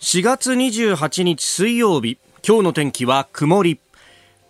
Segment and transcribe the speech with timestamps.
[0.00, 3.78] 4月28日水曜日今日の天気は曇り。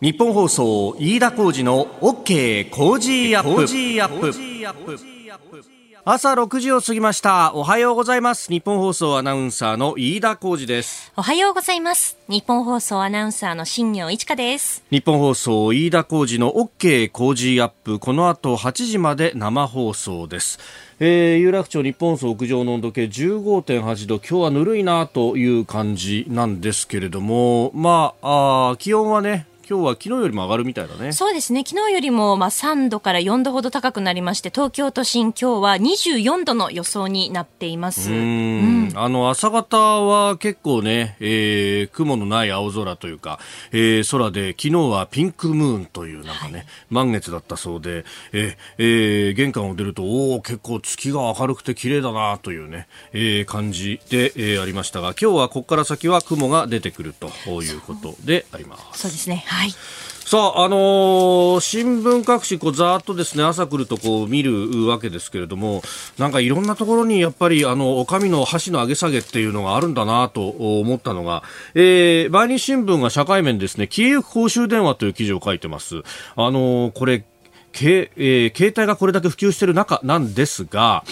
[0.00, 2.70] ニッポン放送飯田浩司の OK!
[2.70, 5.79] Cozy up!。
[6.02, 7.52] 朝6時を過ぎました。
[7.54, 8.50] おはようございます。
[8.50, 11.12] ニッポン放送アナウンサーの飯田浩司です。
[11.14, 12.16] おはようございます。
[12.26, 14.82] ニッポン放送アナウンサーの新行市佳です。
[14.90, 17.10] ニッポン放送飯田浩司の OK!
[17.10, 17.98] Cozy up!。
[17.98, 20.58] この後8時まで生放送です。
[21.00, 24.16] えー、有楽町日本総屋上の温度計15.8度。
[24.20, 27.72] 今日はぬるいなという感じなんですけれども。
[27.74, 31.12] まああ気温はね今日は昨日よりも上がるみたいだね。
[31.12, 31.62] そうですね。
[31.64, 38.10] 昨日よりもまあ3度から4度ほど高くなりまして、東京都心今日は24度の予想になっています。
[38.10, 43.38] うんあの朝方は結構ね、えー、雲のない青空というか、
[43.70, 57.28] えー、空で昨日はピンクムーンというなんかね、はい、満月だったそうで、えー、えー、玄関を出るとおお結構月が明るくて綺麗だなというね、えー、感じで、えー、ありましたが、今日はここから先は雲が出てくると
[57.62, 59.02] いうことであります。
[59.02, 59.44] そうですね。
[59.46, 59.59] はい。
[59.60, 59.74] はい
[60.24, 65.82] さあ、あのー、新聞各紙、こう、ざーっとですね、朝来るとこう、見るわけですけれども、
[66.18, 71.42] なんかいろんなところにやっぱり、あの、お上の箸の上げ下げっていうのがあるんだなと思ったのが、
[71.74, 75.96] えー、毎日新聞が社会面ですね、消えゆく公衆電話という記事を書いてます。
[75.96, 76.02] あ
[76.48, 77.24] のー、これ、
[77.72, 81.02] けえー、携帯がこれだけ普及している中なんですが、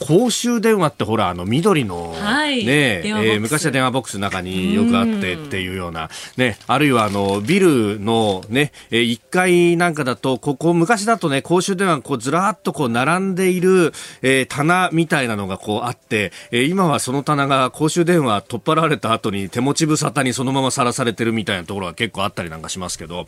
[0.00, 13.92] 公衆電話ってほらあの緑の、はい、ねえー、昔は電話ボックスの中によくあってっていうようなねあるいはあのビルのね、えー、1階なんかだとここ昔だとね公衆電話こうずらっとこう並んでいる、
[14.22, 23.26] えー、棚みたいなのがこうあって、えー、今はその棚が公衆電話取っ払われた後に手持ち無沙汰にそのままさらされてるみたいなところが結構あったりなんかしますけど、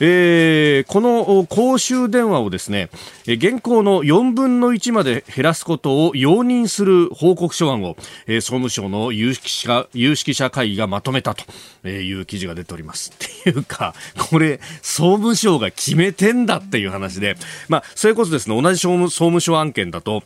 [0.00, 2.90] えー、この公衆電話をですね
[3.26, 13.12] 現行の4分の1まで減らすことを容認する報告書案を、えー、総務省の有識者有識者会議がまとめたという記事が出ております。
[13.14, 13.94] っていうか、
[14.30, 17.36] これ、総務省が決めてんだっていう話で、
[17.68, 20.22] まあ、それこそですね、同じ総務省案件だと、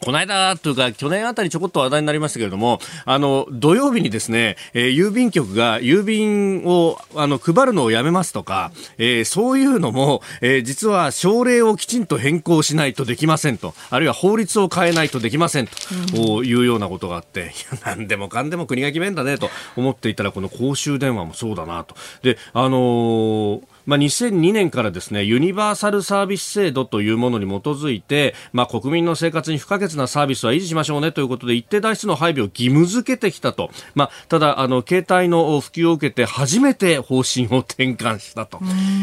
[0.00, 21.94] この間というか、去年あたりちょこっと話題になりましたけれども、あの、土曜日にですね、えー、郵便局が郵便を、あの、配るのをやめますとか、えー、そういうのも、えー、実は省令をきちんと変更しないとできませんと、あるいは法律を変えないとできませんと、いうようなことがあって、いや、なんでもかんでも国が決めんだねと思っていたら、この公衆電話もそうだなと。
[22.22, 38.58] で、あのーまあ、2002年からですねユニバーサルサービス制度というものに基づいて、まあ、国民の生活に不可欠なサービスは維持しましょうねということで一定台数の配備を義務付けてきたと、まあ、ただあの携帯の普及を受けて初めて方針を転換したと、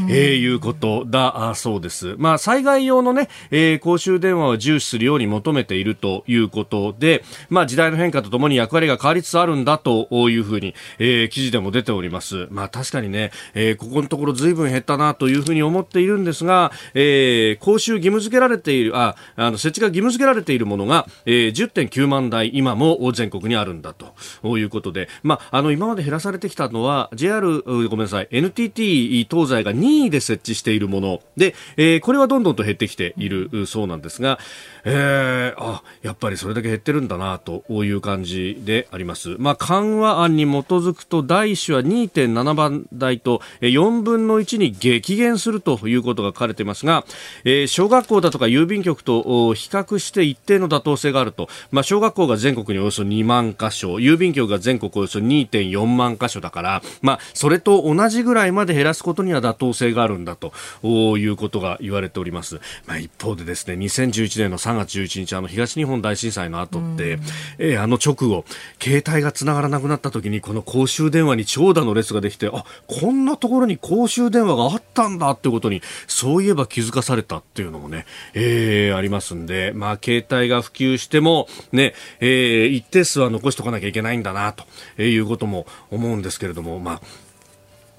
[0.09, 34.39] えー、いうことだそうです、まあ、災害用の、ねえー、公衆電話を重視するように求めているということで、まあ、時代の変化とともに役割が変わりつつあるんだというふうに、えー、記事でも出ております、まあ、確かにね、えー、ここのところずいぶん減ったなというふうに思っているんですが、えー、講習義務付けられている、あ、あの、設置が義務付けられているものが、えー、10.9万台、今も全国にあるんだということで、まあ、あの、今まで減らされてきたのは、JR、ごめんなさい、NTT 東西が2位で設置しているもので、えー、これはどんどんと減ってきているそうなんですが、
[34.85, 39.35] えー、あ、やっぱりそれだけ減ってるんだな、という感じであります。
[39.37, 47.05] まあ、緩和案に基づくと、第1子は2.7番台と、4分の1に激激減するということが書かれていますが、
[47.43, 60.53] えー、小学校だとか郵便局と比較して一定の妥当性があると、まあ、小学校が全国におよそ2万箇所郵便局が全国およそ2.4万箇所だから、まあ、それと同じぐらいまで減らすことには妥当性があるんだと
[60.83, 67.19] いうことが言われております、まあ、一方でですね2011年の3月11日あの東日本大震災の後って、
[67.57, 68.45] えー、あの直後
[68.81, 87.01] 携帯がつながらなくなった時にこの公衆電話に長蛇の列ができてあこんなところに公衆電話があったんだってことに、そういえば気づかされたっていうのもね、えー、ありますんで、まあ、携帯が普及しても、ね、えー、一定数は残しておかなきゃいけないんだな、ということも思うんですけれども、まあ、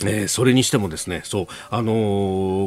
[0.00, 1.92] えー、それにしてもですね、そう、あの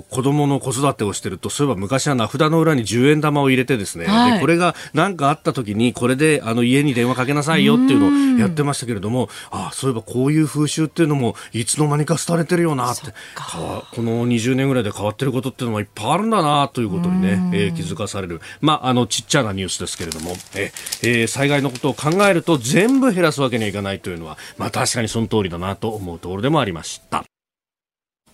[0.01, 18.41] ー、子供の子育てをしてると、そういえば昔は名札の裏に10円玉を入れてですね、はい、でこれが何かあった時に、これであの家に電話かけなさいよっていうのをやってましたけれども、あそういえばこういう風習っていうのも、いつの間にか廃れてるよなって、この20年ぐらいで変わってることっていうのもいっぱいあるんだなということにね、えー、気づかされる。
[18.61, 20.71] まあ、あの、ちっちゃなニュースですけれども、え
[21.03, 27.26] えー、災害のことを考えると全部減らすわけにはいかないというのは、まあ確かにその通りだなと思うところでもありました。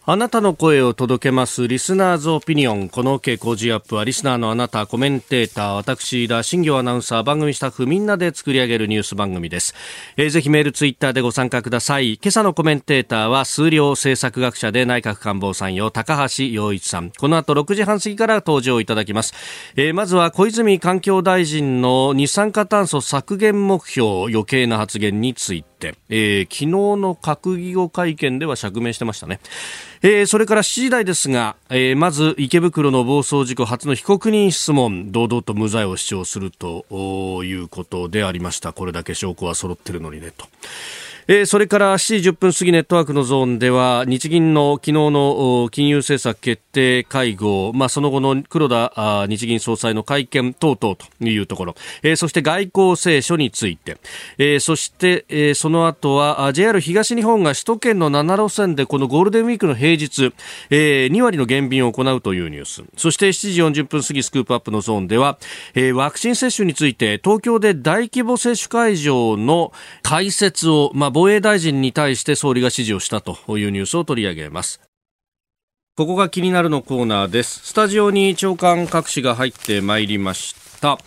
[0.05, 2.89] あなたの声を届けますリスナーズオピニオン。
[2.89, 9.73] この OK 工事アップはリスナーのあなた、コメンテーター、私、田新行アナウンサー、番組スタッフみんなで作り上げるニュース番組です。
[10.17, 12.15] えー、ぜひメール、ツイッターでご参加ください。
[12.15, 17.09] 今朝のコメンテーターは数量政策学者で内閣官房参与、高橋洋一さん。
[17.11, 19.33] この後6時半過ぎから登場いただきます。
[19.77, 25.72] えー、まずは小泉環境大臣の二酸化炭素削減目標、余計な発言について。、
[26.09, 29.39] えー、昨日の閣議後会見では釈明してましたね。
[30.01, 38.74] えー、それから7時台ですが、えー、まず池袋の暴走事故初の被告人質問、堂々と無罪を主張するということでありました。
[38.74, 40.45] これだけ証拠は揃ってるのにね、と。
[41.27, 53.97] えー、それから7時10分過ぎネットワークのゾーンでは日銀の昨日の金融政策決定会合、まあ、その後の黒田日銀総裁の会見等々というところ、えー、そして外交青書について、
[54.37, 60.33] えー、そして、えー、その後は JR 東日本が首都圏の7路線でこのゴールデンウィークの平日、
[60.69, 62.83] えー、2割の減便を行うというニュース。
[62.97, 65.37] そして7時40分過ぎスクープアップのゾーンでは、
[65.73, 69.71] えー、ワクチン接種について東京で大規模接種会場の
[70.01, 74.81] 開設を、まあ防衛大臣に対して総理が指示をしたというニュースを取り上げます。
[75.95, 77.68] ここが気になるのコーナーです。
[77.68, 80.98] スタジオに長官各紙が入ってまいりました。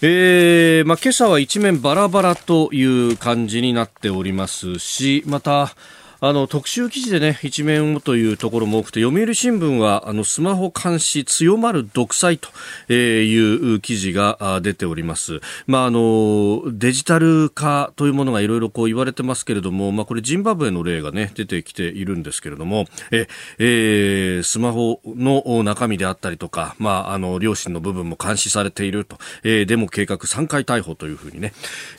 [0.00, 5.74] えー、まあ、今朝は一面バラバラという感じになっておりますし、また、
[6.20, 15.40] あの特集記事でね一面をというところも多くて読売新聞はあのスマホ監視強まる独裁という記事が出ております。
[15.66, 23.28] まああのデジタル化というものがいろいろこう言われてますけれども、まあこれジンバブエの例がね出てきているんですけれども、え
[23.58, 31.52] えー、スマホの中身であったりとか、まああの両親の部分も監視されていると、えー、デモ計画3回逮捕というふうにね。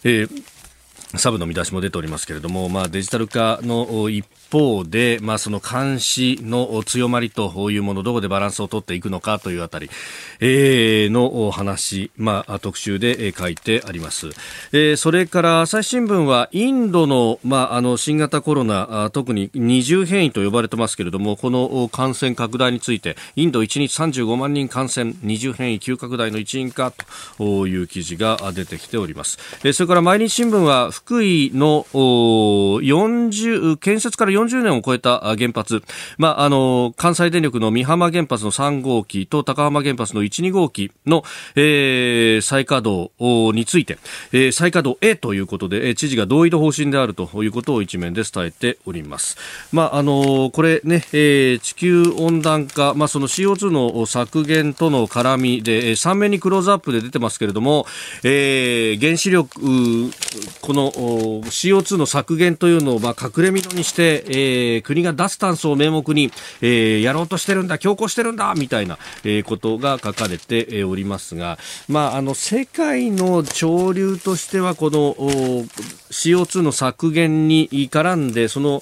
[0.03, 0.58] えー
[1.17, 9.89] サブの見出しも出ておりますけれども、まあ、デジタル化の一方で、まあ、その監視の強まりというもの、どこでバランスを取っていくのかというあたり、
[10.39, 14.27] えー、の話、まあ、特集で書いてあります。
[14.71, 26.93] えー、それから朝日新聞は、インドの、まあ、あの、新型コロナ、特に二重変異と呼ばれてますけれども、この感染拡大について、インド1日35万人感染、二重変異急拡大の一因か
[27.37, 29.39] という記事が出てきております。
[29.63, 35.81] えー、それから毎日新聞は、福井の40、建設から40年を超えた原発、
[36.17, 41.23] まあ、あの、関西電力の美浜原発の3号機と高浜原発の1、2号機の、
[41.55, 43.11] えー、再稼働
[43.57, 43.97] について、
[44.33, 49.37] えー、再稼働へということで、え知事が同意の方針であるということを一面で伝えております。
[49.71, 57.87] まあ、あの、これね、えー、地球温暖化、まあ、その CO2 の削減との絡みで、3面にクローズアップで出てますけれども、
[58.23, 60.11] えー、原子力、
[60.61, 66.31] この CO2 の削減というのを、まあ、隠れみのにして、えー、国が脱炭素を名目に、
[66.61, 71.57] えー、やろうとしてるんだ、強行してるんだ、みたいな、えー、ことが書かれておりますが、
[71.87, 75.15] まあ、あの、世界の潮流としては、この、
[76.11, 78.81] CO2 の削減に絡んで、その、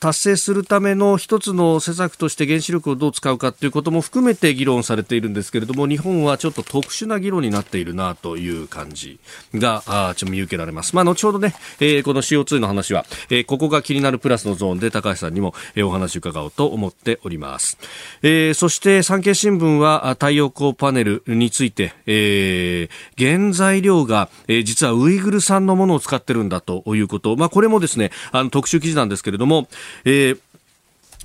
[0.00, 9.20] 達成するための一つの施策として原子力をどう使うかということも含めて議論されているんですけれども、日本はちょっと特殊な議論になっているなという感じ
[9.54, 10.94] が、あちょっと見受けられます。
[10.94, 17.78] まあ、後ほどね、えー、この CO2 の話は、えー、ここが気になるプラスのゾーンで高橋さんにも、えー、お話を伺おうと思っております。
[18.22, 29.68] えー、そして産経新聞は太陽光パネルについて、えー、原材料が、えー、実はウイグル産のものを使ってるんだということ、まあ、これもですね、あの特集記事なんですけれども、
[30.04, 30.38] えー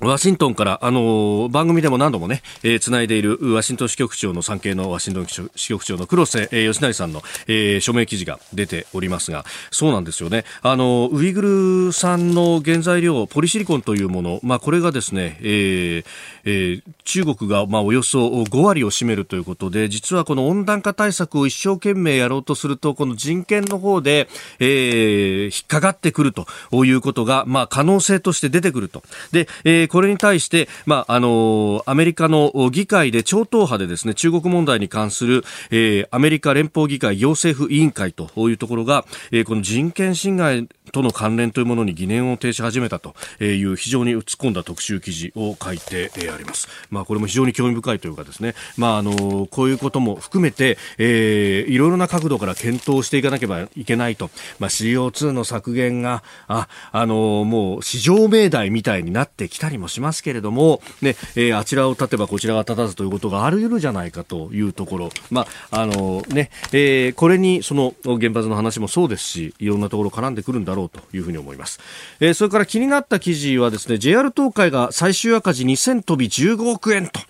[0.00, 10.44] ワシントンから、あのー、番組でも何度もね、えー、繋いでいるワシントン支局長の産経のワシントン支局長の黒瀬、えー、吉成さんの、えー、署名記事が出ておりますが、そうなんですよね。
[10.62, 16.06] あの、ウイグル産の原材料、ポリシリコンというもの、まあ、これがですね、えー
[16.48, 24.28] えー、中国が、まあ、およそ5割を占めるということで、実はこの温暖化対策を一生懸命やろうとすると、この人権の方で、
[24.58, 26.46] えー、引っかかってくると
[26.84, 29.02] いうことが、まあ、可能性として出てくると。
[29.32, 46.68] で、えーこれに対して、まあ、あのアメリカの議会で超党派でですね、中国問題に関する、えー、アメリカ連邦議会行政府委員会というところが、えー、この人権侵害との関連というものに疑念を呈し始めたという非常に突っ込んだ特集記事を書いてあります。
[46.90, 71.80] まあ、これも非常に興味深いというかですね、まあ、あのこういうことも含めて、えー、いろいろな角度から検討していかなければいけないと、まあ、CO2 の削減があ、あのもう市場命題みたいになってきたりもしますけれども、ねえー、あちらを立てばこちらが立たずということがあり得るじゃないかというところ、まああのねえー、これにその原発の話もそうですしいろんなところ絡んでくるんだろうろうというふうに思います。
[72.20, 77.20] えー、それから気になった記事はですね、JR 東海が最終赤字2000飛び15億円と、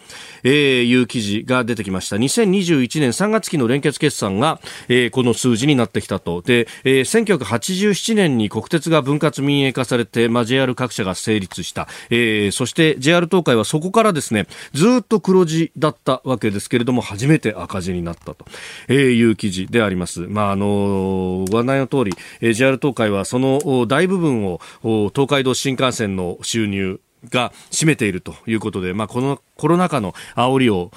[0.43, 2.17] えー、いう記事が出てきました。
[2.17, 6.43] 2021年3月期の連結決算が、えー、この数字になってきたと。
[6.43, 11.89] で、えー、1987年に国鉄が分割民営化されて、まあ、JR 各社が成立した。
[12.11, 18.45] えー、そして JR 東海はそこからですね、ずっと黒字だったわけですけれども、初めて赤字になったと、
[18.89, 20.21] えー、いう記事であります。
[20.21, 27.01] まあ、あのご案内の通り、えー、JR 東海はその大部分を東海道新幹線の収入
[27.31, 30.91] が占めているということで、まあ、このコロナ禍の煽りを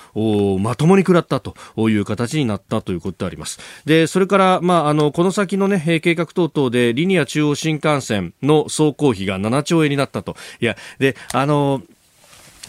[0.60, 1.56] まともに食らったと
[1.90, 3.60] いう形になったということであります。
[3.86, 10.36] で、それから、まあ、あの、この先のね、計画等々でリニア中央新幹線の走行費が7兆円になったと。
[10.60, 11.82] いや、で、あの、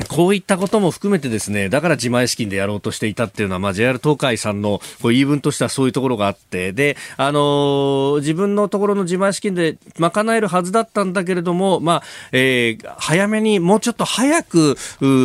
[0.09, 14.77] こういったことも含めてですね、だから自前資金でやろうとしていたっていうのは、まあ、JR 東海さんのこう言い分としてはそういうところがあって、で、あのー、自分のところの自前資金で賄えるはずだったんだけれども、まあ、えー、早めにもうちょっと早く、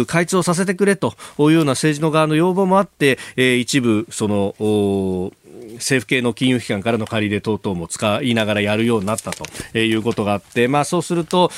[0.08, 5.32] 開通をさせてくれというような政治の側の要望もあって、えー、一部、その、
[5.78, 11.52] 政府系の金融機関からの借り入れ等々も使いながらやるようになったということがあって、まあ、そうすると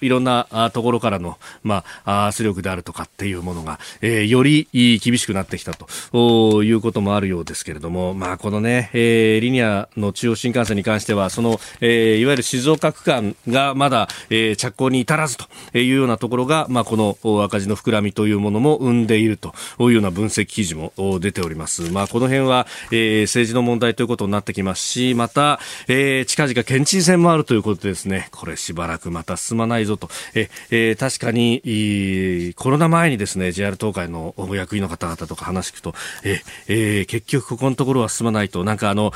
[0.00, 15.46] いろんなところからの、まあ、圧力であるとかっていうものが、えー、より厳しくなってきたということもあるようですけれども、まあ、このね、えー、リニアの中央新幹線に関してはその、えー、いわゆる静岡区間がまだ、えー、着工に至らずと
[15.78, 21.90] いうようなところが、まあ、この赤字の膨らみというものも生んでいるというような分析記事も出ております。
[21.90, 30.08] まあ、この辺は、えー、政治の問題ということになってきますし、また、えー、近々県知事選もあるということでですね、これしばらくまた進まないぞと。
[30.34, 35.94] え、えー、確かに、コロナ前にですね、JR 東海の役員の方々とか話聞くと、
[36.24, 39.12] え、えー、結局ここのところは進まないと、なんかあの、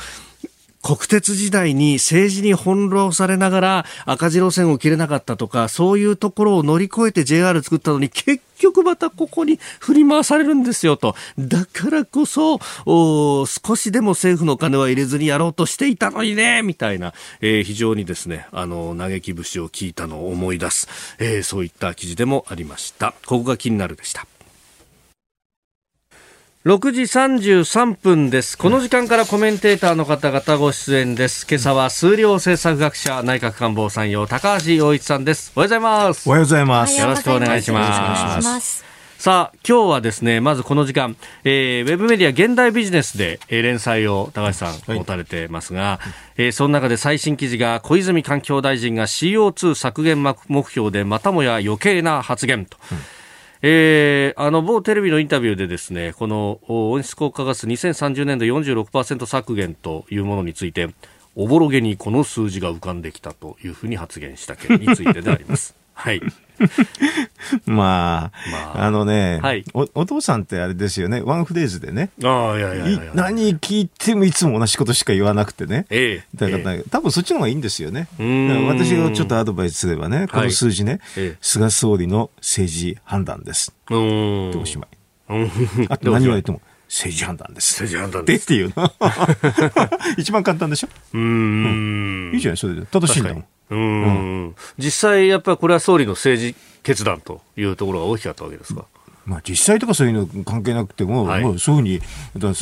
[0.81, 11.15] 国鉄時代に政治に翻弄されながら赤字路線を切れなかったとか、そういうところを乗り越えて JR 作ったのに結局またここに振り回されるんですよと。
[11.37, 20.87] だからこそ、少しでも政府の金は入れずにやろうとしていたのにね、みたいな、えー、非常にですね、あの、嘆き節を聞いたのを思い出す、
[21.19, 23.13] えー、そういった記事でもありました。
[23.25, 24.25] ここが気になるでした。
[26.67, 28.57] 6時33分です。
[28.57, 31.47] この時間からコメンテーターの方々ご出演です。
[31.49, 35.53] 今朝は数量政策学者内閣官房参与高橋洋一さんです。
[35.55, 36.27] おはようございます。
[36.27, 36.99] おはようございます。
[36.99, 38.83] よろしくお願いします。
[39.17, 52.75] さあ、今日はですね、まずこの時間、えー、ウェブメディア現代ビジネスで、えー、連載を高橋さん持たれてますが、はい、えー、その中で最新記事が小泉環境大臣が CO2 削減目標でまたもや余計な発言と。
[52.91, 52.97] うん
[53.61, 60.93] えー、あの某テレビのインタビューでですねこの温室効果ガス2030年度46%削減というものについて
[61.35, 65.75] おぼろげにこの数字が浮かんできたというふうに発言した件についてであります。
[65.93, 66.21] はい。
[67.65, 72.09] まあ、まあ、あのね、はい、お、お父さんってあれですよね、ワンフレーズでね。
[72.23, 75.85] ああ、いやいやいや何聞いてもいつも同じことしか言わなくてね。
[75.89, 76.27] ええ。
[76.35, 78.07] だから、ええ、多分そっちの方がいいんですよね。
[78.17, 83.73] 私がちょっとアドバイスすればね、この数字ね、はい、菅総理の政治判断です。
[83.89, 84.51] うん。
[84.51, 84.87] でおしまい。
[85.89, 86.61] あと何言われても。
[86.87, 87.83] 政治判断です。
[87.83, 88.43] 政治判断です。
[88.45, 88.91] っていうの。
[90.17, 90.87] 一番簡単でしょ？
[91.13, 92.31] うん。
[92.33, 92.85] いいじゃない、それで。
[92.85, 93.45] 正しいんだもん。
[93.69, 98.85] うん、実際、やっぱりこれは総理の政治決断というところが大きかったわけですか？
[99.25, 101.87] まあ、実際とかそういうの関係なくても、はい、もうそういうふう
[102.39, 102.61] に、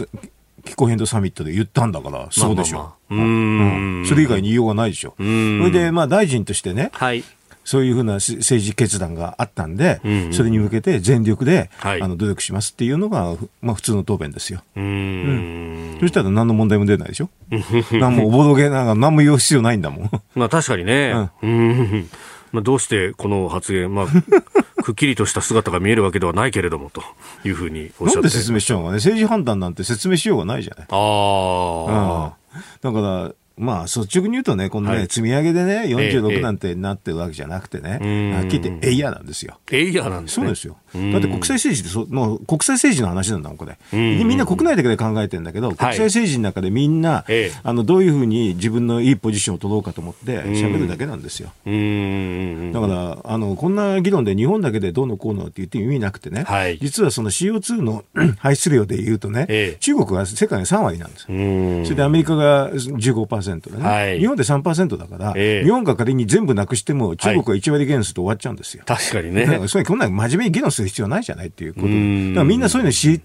[0.65, 2.95] 気候変動サミットで言ったんだから、そうでしょ。
[3.11, 3.13] う。
[3.13, 3.69] まあまあ。
[3.69, 5.13] まあ、うん、それ以外に言いようがないでしょ。
[5.17, 7.23] それで、まあ、大臣としてね、はい、
[7.65, 14.63] そういうふうな政治決断があったんで、うんうん、それに向けて全力で、はい、あの努力しますっていうのが、まあ、普通の答弁ですよ。
[14.77, 17.29] うんうんそしたら何の問題も出ないでしょ？
[17.91, 20.11] 何もおぼろげながら何も言う必要ないんだもん。
[20.35, 21.29] まあ確かにね。
[21.41, 22.07] うん、
[22.51, 24.07] まあ、どうしてこの発言、まあ、
[24.83, 27.01] くっきりとした姿が見えるわけではないけれどもと
[27.43, 30.87] いうふうにおっしゃってなんで説明しようがね、政治判断なんて説明しようがないじゃない。
[30.89, 32.93] ああ、うん。
[32.93, 39.59] だから、まあ、率直に言うとね、このね、はい、積み上げでね、46なんてなってるわけじゃなくてね、ええ、はっきり言ってエイヤーなんですよ。
[39.71, 40.45] エイヤーなんですね。
[40.45, 40.77] そうですよ。
[40.93, 43.77] だって国際政治ってそ、もう国際政治の話なんだもん、これ。
[43.91, 51.47] みんな国内だけで考えてるんだけど、国際政治の中でみんな、はい、あの、どういうふうに自分のいいポジションを取ろうかと思って喋るだけなんですよ。
[51.47, 58.03] だから、あの、こんな議論で日本だけでどうのこうのって言って意味なくてね、はい、実はその CO2 の
[58.37, 61.25] 排出量で言うとね、え、中国は世界の3割なんです。
[61.25, 68.83] それでアメリカが15%、3%でね、はい、日本で3%だから、えー、日本が仮に全部なくしても、中国は1割減すると終わっちゃうんですよ。
[68.85, 69.45] 確かにね。
[69.45, 71.95] だからそれこんな真面目に議論する必要ないじゃないっていうことだか
[72.39, 73.21] らみんなそういうのし、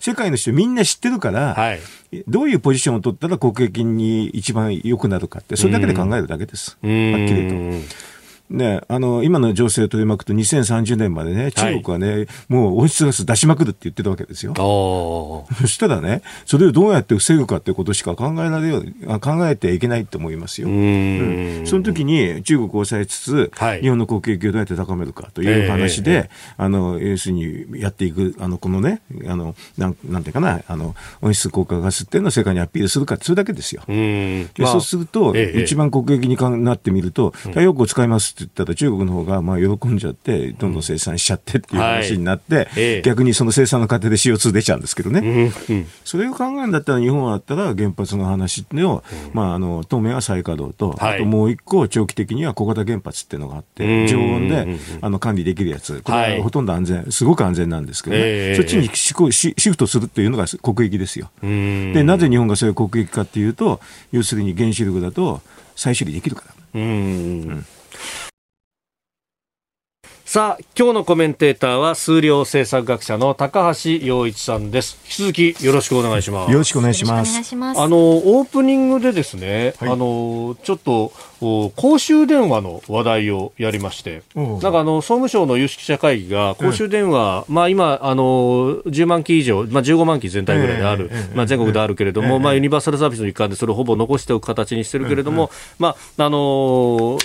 [0.00, 1.80] 世界の人みんな知ってるから、はい、
[2.28, 6.70] どういうポジションを取ったら国益に一番良くなるかって、それだけで考えるだけです。
[6.70, 8.13] はっきりと。
[8.50, 14.52] ね、あの、今の情勢を取り巻くと2030年までね、中国はね、はい、もう温室ガス出しまくるって言ってたわけですよ。
[15.60, 20.68] そしたらね、それをどうやって防ぐかってことしか考えられよう、考えてはいけないと思いますよ。
[20.68, 33.82] うん、その時に中国を抑えつつ、はい、日本の国益をどうやって高めるかという話で、えー、あの、要するにやっていく、あの、このね、あの、なん、なんていうかな、あの、温室効果ガスっていうのを世界にアピールするかそれだけですよ。
[33.86, 54.66] で、まあ、そうすると、えー、一番国益になってみると、太陽光使いますって言ったら中国の方がまあ喜んじゃって、どんどん生産しちゃってっていう話になって、はい、逆にその生産の過程で CO2 出ちゃうんですけどね、うん、それを考えるんだったら、日本だったら原発の話を、まあ、あの当面は再稼働と、はい、あともう一個、長期的には小型原発っていうのがあって、常温で
[55.00, 61.30] あの管理できるやつ、これはほとんど安全、すごく安全なんですけどね、そっちにシフトするっていうのが国益ですよ。
[61.40, 65.40] でなぜ日本がそういう国益かっていうと、要するに原子力だと
[65.76, 66.54] 再処理できるから。
[66.74, 66.84] うん、う
[67.52, 67.66] ん
[70.34, 74.98] さあ、今日のコメンテーターは数量政策学者の高橋洋一さんです。
[75.04, 76.50] 引き続きよろしくお願いします。
[76.50, 77.38] よろしくお願いします。
[77.80, 81.12] あの、オープニングでですね、はい、あの、ちょっと、
[81.76, 97.20] 公衆電話の話題をやりまして、なんかあの、総務省の有識者会議が公衆電話、うん、まあ今、あの、10万機以上、まあ15万機全体ぐらいである、えー、まあ全国であるけれども、えー、まあユニバーサルサービスの一環でそれをほぼ残しておく形にしてるけれども、まあ、あの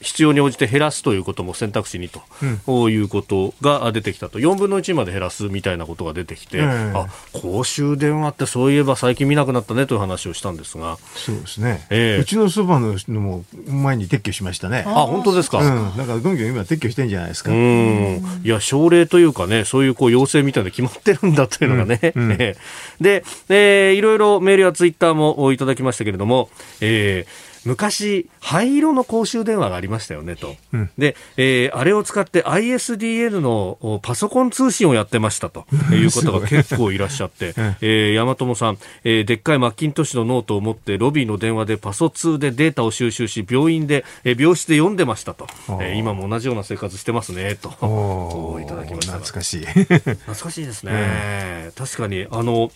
[0.00, 2.22] 必要に応じて減らすということも選択肢にと、
[2.66, 4.38] うん、いうことが出てきたと。
[4.38, 10.96] 4分の1まで減らすみたいなことが出てきて、うん、あ公衆電話ってそういえば最近見なくなったねという話をしたんですが。
[11.14, 14.84] そうですね、えー、うちのそばののも前に撤去しましたね。
[14.86, 17.50] あ本当ですか、うん、だからどんどん今撤去してんじゃないですか。
[17.50, 18.40] うん。
[18.42, 22.30] いや省令というかねそういうこう要請みたいな決まってるんだというのがね、うん。
[22.30, 22.38] うん、
[23.00, 26.48] で、えー、いろいろメールやツイッターもいただきましたけれども、
[26.80, 30.56] えー昔、灰色の公衆電話がありましたよねと。
[30.72, 45.46] うん、で、えー、あれを使って ISDN のパソコン通信をやってましたということが結構いらっしゃって、 えー、山友さん、えー、でっかい Macintosh のノートを持ってロビーの電話でパソ通でデータを収集し、病院で、えー、病室で読んでましたと。
[45.80, 48.58] えー、今も同じような生活してますね、と。
[48.62, 49.18] いただきました。
[49.18, 49.66] 懐かしい。
[49.66, 51.70] 懐かしいですね。
[51.76, 52.70] 確かに、あの、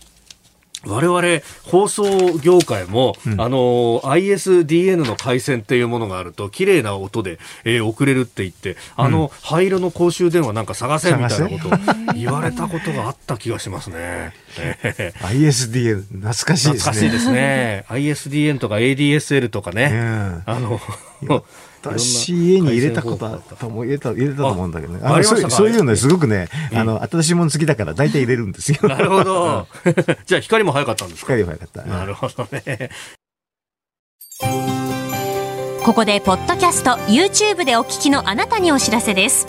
[0.87, 14.33] 我々放送業界も、うん、あの ISDN の回線っていうものがあると綺麗な音で、えー、送れるって言ってあの、灰色の公衆電話なんか探せみたいなことを言われたことがあった気がしますね。
[15.20, 16.79] ISDN 懐かしいですね。
[16.79, 17.85] 懐かしいですね。
[17.88, 20.42] ISDN とか ADSL とかね。
[20.47, 20.81] あの
[21.90, 25.01] 私、家に入れたことあったも入れた入れたと思うんだけどね。
[25.03, 28.79] あそうそういうのね、すごくね、あの、新しいもの好きだから大体入れるんですよ。
[28.88, 29.66] なるほど。
[30.27, 31.35] じゃあ光も早かったんですか？
[31.37, 31.83] 光も早かった。
[31.90, 32.90] なるほどね。
[35.85, 39.47] ここで、ポッドキャスト、YouTube でお聞きのあなたにお知らせです。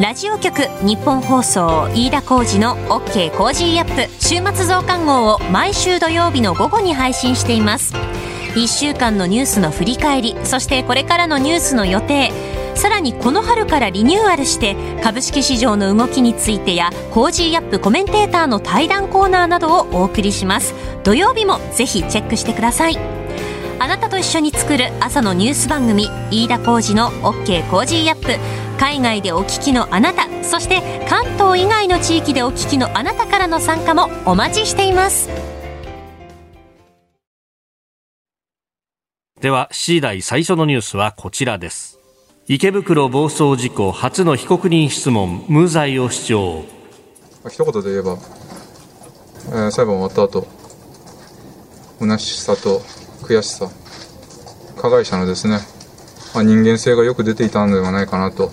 [0.00, 7.92] ラジオ局日本放送飯田浩二の OK コージーアップ週末増刊号を毎週土曜日の午後に配信しています。
[8.60, 12.32] 1週間のニュースの振り返りそしてこれからのニュースの予定。
[12.74, 17.78] さらにこの春からリニューアルして株式市場の動きについてや Cozy up!
[17.78, 20.74] コメンテーターの対談コーナーなどをお送りします。
[21.04, 22.98] 土曜日もぜひチェックしてください。
[23.78, 28.38] あなたと一緒に作る朝のニュース番組飯田浩二の OK コージーアップ。
[28.78, 35.53] 海外でお聞きのあなたそして関東以外の地域でお聞きのあなたからの参加もお待ちしています。
[39.44, 42.00] では、7時台最初のニュースはこちらです。
[42.48, 46.64] 池袋暴走事故初の被告人質問、無罪を主張。
[47.50, 48.16] 一言で言えば、
[49.48, 50.46] えー、裁判終わった後、
[51.98, 52.78] 虚しさと
[53.20, 53.68] 悔しさ、
[54.80, 55.58] 加害者のですね、
[56.34, 58.50] まあ、人間性がよく出ていたのではないかなと。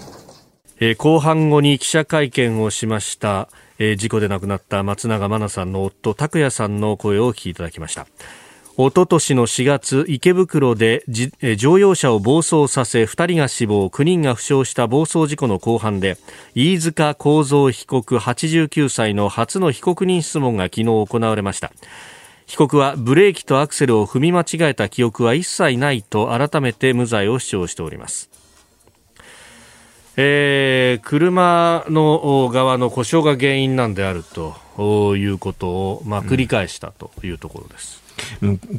[0.81, 3.47] えー、公判後に記者会見をしました、
[3.79, 8.07] えー、事故で亡くなった松永真菜さんの夫、拓也さんの声をお聞きいただきました。
[8.77, 11.03] おととしの4月池袋で
[11.57, 16.17] 乗用車を暴走させ2人が死亡9人が負傷した暴走事故の公判で
[16.55, 21.71] 飯塚幸三被告89歳の初の被告人質問が昨日行われました
[22.45, 28.31] 被告はブレーキとアクセルを踏み間違えた記憶は一切ないと改めて無罪を主張しております
[30.17, 38.00] えー、車の側の故障が原因なんであるということを、まあ、繰り返したというところです。
[38.00, 38.00] うん、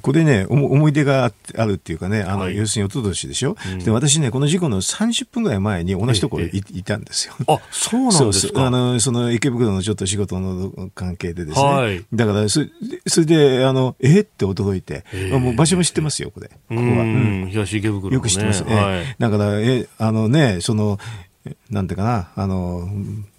[0.01, 7.35] これね、思い出があるっていうかね、あの、はい、要するに一昨年でしょ、うん、で、私ね、この事故の30分ぐらい前に同じところにい,、たんですよ。
[7.47, 8.67] あ、そうなんですか。
[8.67, 11.65] あの、その池袋のちょっと仕事の関係でですね。
[11.65, 12.61] はい、だからそ、
[13.07, 14.21] それで、あの、え？
[14.21, 16.49] って驚いて、もう場所も知ってますよ、これ。
[16.49, 16.81] ここは。
[16.81, 18.65] うん、東池袋、ね、よく知ってます。
[18.65, 20.99] はい、だから、え、あのね、その、
[21.71, 22.89] なんていうかな、あの、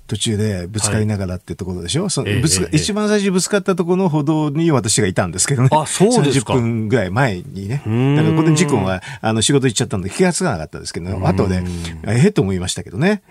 [0.05, 5.69] 途中でぶつかりながらってところでしょ、はい、そのぶつ、ええ、一番最初ぶつかったところの歩道に私がいたんですけどね。
[5.71, 6.53] あ、そうですか。
[6.53, 7.77] 30分ぐらい前にね。
[7.77, 11.63] だからこの事故は、あの、仕事行っちゃったんで気がつかなかったですけど、後で、
[12.05, 13.21] ええと思いましたけどね。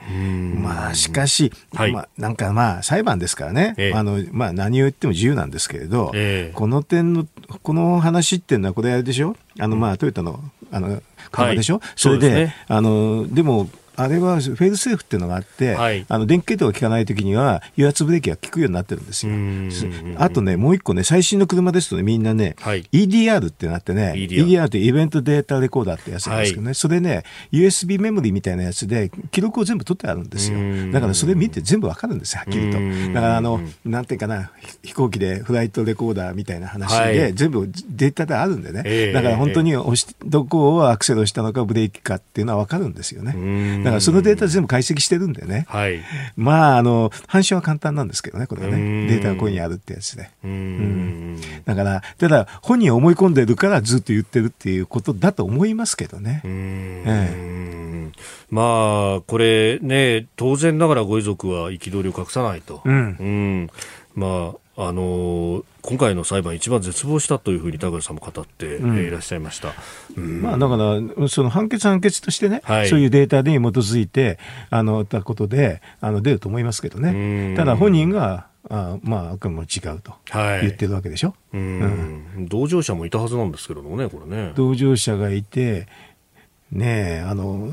[0.56, 3.74] まあ、しかし、はい、まあ、なんかまあ、裁判ですからね。
[3.76, 6.12] え、あの、まあ、何を言っても自由なんですけれど、
[6.54, 7.26] この点の、
[7.62, 9.36] この話っていうのは、これあれでしょ？
[9.58, 13.68] あの、まあ、トヨタの、あの、車でしょ、はい、それで、ね、あの、でも、
[14.02, 19.32] あれはフェールセーフっていうのがあって、はい、あの電気系統が効かないときには、油圧ブレーキが効くようになってるんですよ。
[20.18, 30.58] あとね、もう一個ね、最新の車ですとね、みんなね、はい、EDR ってなってね、EDR, EDR ってイベントデータレコーダーってやつなんですけどね、はい、それね、USB メモリーみたいなやつで、記録を全部取ってあるんですよ。
[30.92, 32.78] だからそれ見て全部わかるんですよ、はっきりと。
[33.12, 34.50] だからあの、なんていうかな、
[34.82, 43.32] 飛行機でフライトレコーダーみたいな話で、全部データであるんでね、だから本当に押し、どこをアクセルをしたのかブレーキかっていうのはわかるんですよね。
[43.92, 45.66] だからそのデータ全部解析してるんでね。
[45.68, 46.00] はい。
[46.36, 49.06] まあ、あの、反射は簡単なんですけどね、これはね。
[49.06, 50.30] データがここにあるってやつで。
[50.44, 51.40] うん。
[51.64, 56.40] だから、ただ、本人は思い込んでるからずっと言ってるっていうことだと思いますけどね。
[56.44, 57.02] うん。
[57.06, 58.12] ええ、
[58.50, 62.80] まあ、これね、当然ながらご遺族は憤りを隠さないと。
[62.84, 63.16] うん。
[63.18, 63.70] うん。
[64.14, 69.72] まあ、あの今回の裁判、一番絶望したというふうに田口さんも語っていらっしゃいました、
[70.16, 74.38] うん、まあ、だから、その判決、判決としてね、はい、そういうデータに基づいて、
[74.70, 84.52] あのたことであの出ると思いますけどね、ただ本人が、あまあ、あくまで違うと言ってるわけでしょ、はい、うん、同乗者もいたはずなんですけれどもね、これね。
[84.54, 85.88] 同乗者がいて、
[86.70, 87.70] ねあの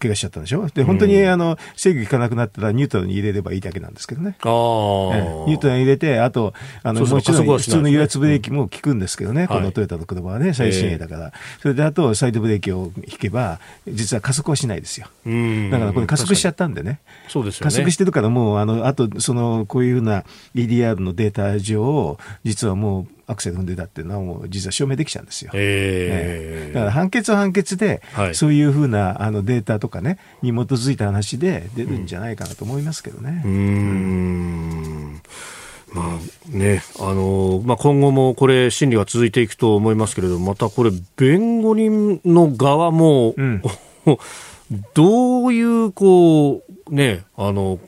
[0.00, 0.66] 怪我しちゃったんでしょ？
[0.68, 4.36] で、本当に、あの、制御効かなくなったらニュートラルに入れればいいだけなんですけどね。
[4.40, 11.32] ああ、ニュートラルに入れて、あと、あの、もちろん普通の油圧ブレーキも効くんですけどね、このトヨタの車はね、最新鋭だから。
[11.60, 15.06] それで、あと、サイドブレーキを引けば、実は加速はしないですよ。
[15.70, 17.00] だからこれ加速しちゃったんでね。
[17.28, 20.24] そうです加速してるからもう、あの、あと、その、こういうふうな
[20.54, 25.50] EDR のデータ上、実はもう、アクセル踏んでたっていうのはもう実は証明できちゃうんですよ。
[25.54, 33.42] えー、だから判決は判決で、はい、そういうふうなあのデータとかね、に基づいた話で出るんじゃないかなと思いますけどね。
[33.44, 33.52] うん。
[33.52, 33.56] う
[35.18, 35.22] ん
[35.94, 43.62] まあね、あのまあ、今後もこれ、審理が続いていくと思いますけれども、またこれ、弁護人の側も、うん、
[44.94, 47.78] どういう、こう、ね、あの、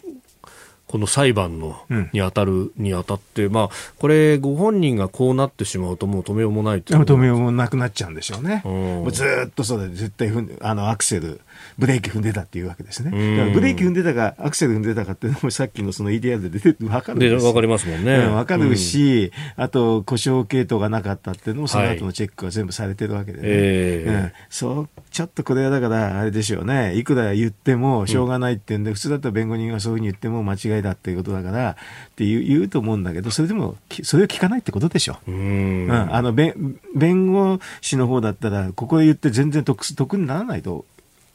[0.94, 1.76] この裁判の、
[2.12, 8.62] に当たるにあたって、まあ、これ、ご本人がこうなってしまうと、もう止めようもない止めようもなくなっちゃうんでしょうね。
[8.64, 10.30] もうずっとそれで絶対
[10.60, 11.40] あのアクセル、
[11.78, 13.10] ブレーキ踏んでたっていうわけですね。
[13.10, 18.18] だからブレーキ踏んでたか、アクセル踏んでたかっていうのもさっきのその EDR で出て分かるんですわかりますもんね。
[18.18, 23.48] 分かるし、うん、あと故障系統がなかったっていうのもその後のチェックが全部されてるわけでね。
[23.48, 26.96] はい、えー、うん、そうちょっとこれはだからあれでしょうね。
[26.96, 31.74] いくら言ってもしょうがないってんで、うん、普通だったら弁護人がそういうふうに言っても間違いだっていうことだから、っ
[32.16, 35.18] て言う言うと思うんだけど、それでも、それを聞かないってことでしょ。
[35.26, 40.84] うん,、あの弁弁護士の方だったら、ここで言って全然得得にならないと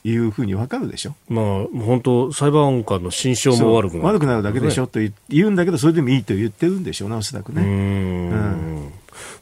[0.03, 1.15] いうふうに分かるでしょ？
[1.27, 1.45] まあ、
[1.83, 4.87] 本当、裁判官の心証も悪くなる、悪くなるだけでしょ？
[4.87, 7.07] と言うんだけど、それでもいいと言ってるんでしょ？
[7.07, 7.61] うね、おそらくね。
[7.61, 8.93] うん。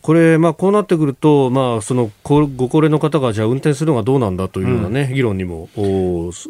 [0.01, 5.69] これ、まあ、こうなってくると、まあ、そのご高齢の方がじゃあ運転するのがどうなんだというようなね、うん、議論にも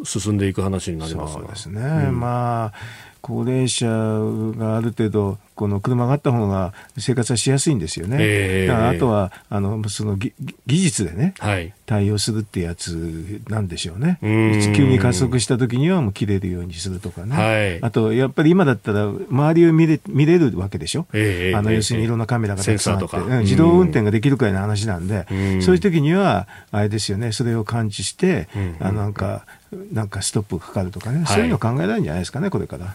[0.04, 2.72] 進んでいく話になりますそうですね、うん、まあ
[3.20, 8.16] 高齢者がある程度この車があった方が生活はしやすいんですよね。
[8.20, 10.32] えー、だからあとはあのその技
[10.66, 14.18] 術でね、はい、対応するってやつなんでしょうね。
[14.22, 17.34] 急に加速した時にはもう切れるようにするとかね。
[17.36, 21.06] はい、あとやっぱり今だったら周りを見れ見れるわけでしょ。
[21.12, 25.26] えー、あの要するにいろんなカメラがたくさんあって、自動運転ができるくらいの話なんで、
[25.60, 27.32] そういう時にはあれですよね。
[27.32, 32.94] それを感知して、あなんかなんかストップかかるとかね、はい、そういうの考えられるんじゃないですかね、これから。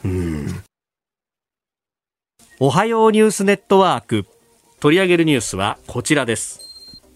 [2.59, 4.25] おはようニュースネットワーク。
[4.79, 6.59] 取り上げるニュースはこちらです。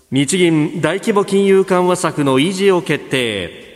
[0.10, 3.67] 日銀大規模金融緩和策の維持を決定。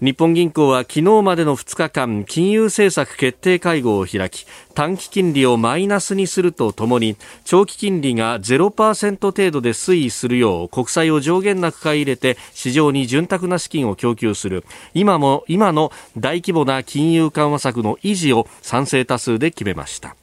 [0.00, 20.14] 日本銀行は昨日までの2日間金融政策決定会合を開き短期金利をマイナスにするとともに長期金利が0%程度で推移するよう国債を上限なく買い入れて市場に潤沢な資金を供給する今も今の大規模な金融緩和策の維持を賛成多数で決めました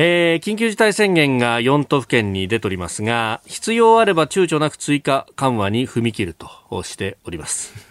[0.00, 7.87] えー、緊急事態宣言が4都府県に出ておりますが、必要あれば躊躇なく追加緩和に踏み切るとしております。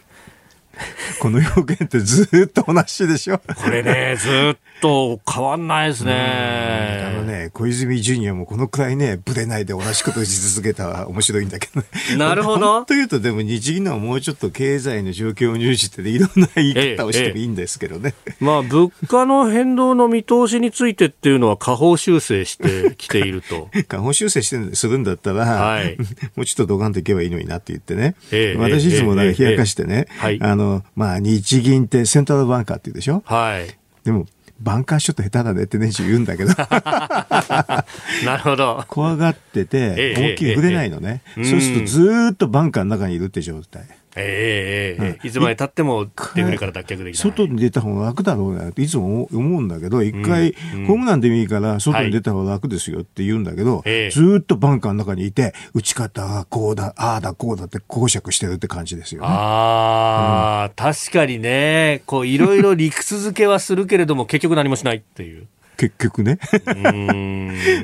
[1.20, 7.04] この表現ってずっと同じでしょこれね、 ずっと変わんないですね。
[7.08, 11.88] あのね、小泉ジュニアもこのくらいね、ぶれないで同じことをし続けたら面白いんだけどね。
[12.18, 12.84] なるほど。
[12.86, 18.13] というと、でも日銀のはもうちょっと経済の状況を入していろんな言い方をしてもいいんですけどね。
[18.26, 23.70] えええ、まあ、物価の変動の見通しについてっていうのは下方修正してきていると。
[23.88, 25.98] 下方修正してするんだったら、はい、
[26.36, 28.16] もうちょっとドカンといけばいいのになって言ってね。
[28.58, 30.08] 私いつも冷やかしてね、
[30.40, 33.23] あの、まあ、日銀ってセントラルバンカーって言うでしょ？
[33.25, 33.67] はい。
[34.03, 34.25] でも、
[34.60, 36.51] バンカーショット下手だねって年中言うんだけど
[38.25, 38.84] なるほど。
[38.88, 41.21] 怖がってて、大きい売れないのね。
[41.36, 43.84] そうするとずっとバンカーの中にいるって状態。
[44.17, 47.13] ええええ、いつまでたってもデフレから脱却できない。
[47.15, 50.53] 外に出た方が楽だろうなっていつも思うんだけど、一回、
[50.88, 59.27] ホームランでもいいから外に出た方が楽ですよって言うんだけど、ずっとバンカーの中にいて、打ち方がこうだ、ああだ、こうだって講釈してるって感じですよね。
[59.30, 65.47] ああ、うん、確かにね、こういろいろ理屈付けはするけれども結局何もしないっていう。
[65.78, 66.40] 結局ね。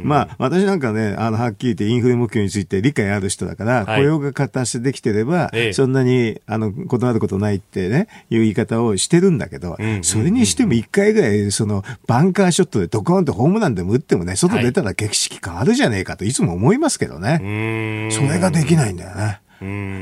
[0.03, 18.09] まあ、私なんかね、あの、はっきり言ってインフレ目標について理解ある人だから、はい、雇用が形できてれば、ええ、そんなに、あの、異なることないってね、いう言い方をしてるんだけど、それにしても一回ぐらい、その、バンカーショットでドコーンとホームランでも打ってもね、外出たら景色変わるじゃねえかといつも思いますけどね。
[18.11, 19.42] それができないんだよね。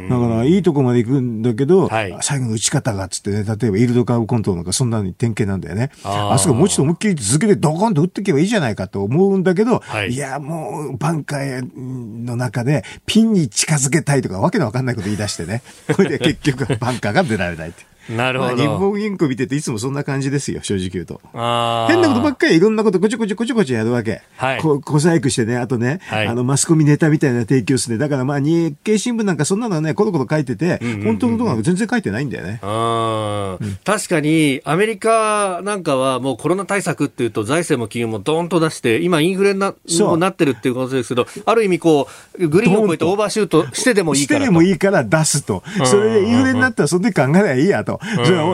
[0.10, 5.92] だから、いいとこまで行くんだけど、はい、最後の打ち方がつってね、例えばイールドカーブコントロールとか、そんなに典型なんだよね。
[6.04, 15.62] あそこもうちょっと思いっきり続けてドコンと打っていけばいいじゃないかと思うんだけど、はい、いや、もう、バンカーの中で、ピンに近づけたいとか、わけのわかんないこと言い出してね。
[15.96, 17.91] これで結局、バンカーが出られないって。
[18.16, 18.56] なるほど。
[18.56, 21.22] 日本銀行見てていつもそんな感じですよ、正直言うと。
[21.34, 24.22] 変なことばっかりいろんなことこちょこちょこちょこちょやるわけ。
[24.38, 24.62] はい。
[24.62, 32.60] こ小細工してね、あとね、はい、あの、マスコミネタみたいな提供してね、だからまあ日経新聞なんかそんなのね、コロコロ書いてて、うんうんうん、本当のところなんか全然書いてないんだよね。
[32.62, 39.74] あうん、確かに、アメリカなんかはもうコロナ対策っていうと財政も金融もドーンと出して、今インフレにな
[40.18, 45.64] なってるっていうことですけど、ある意味こう、グリーンを超えてオーバーシュートしてでもいいからしてでもいいから出すと。
[45.86, 48.00] それでインフレになったらその時考えればいいやと。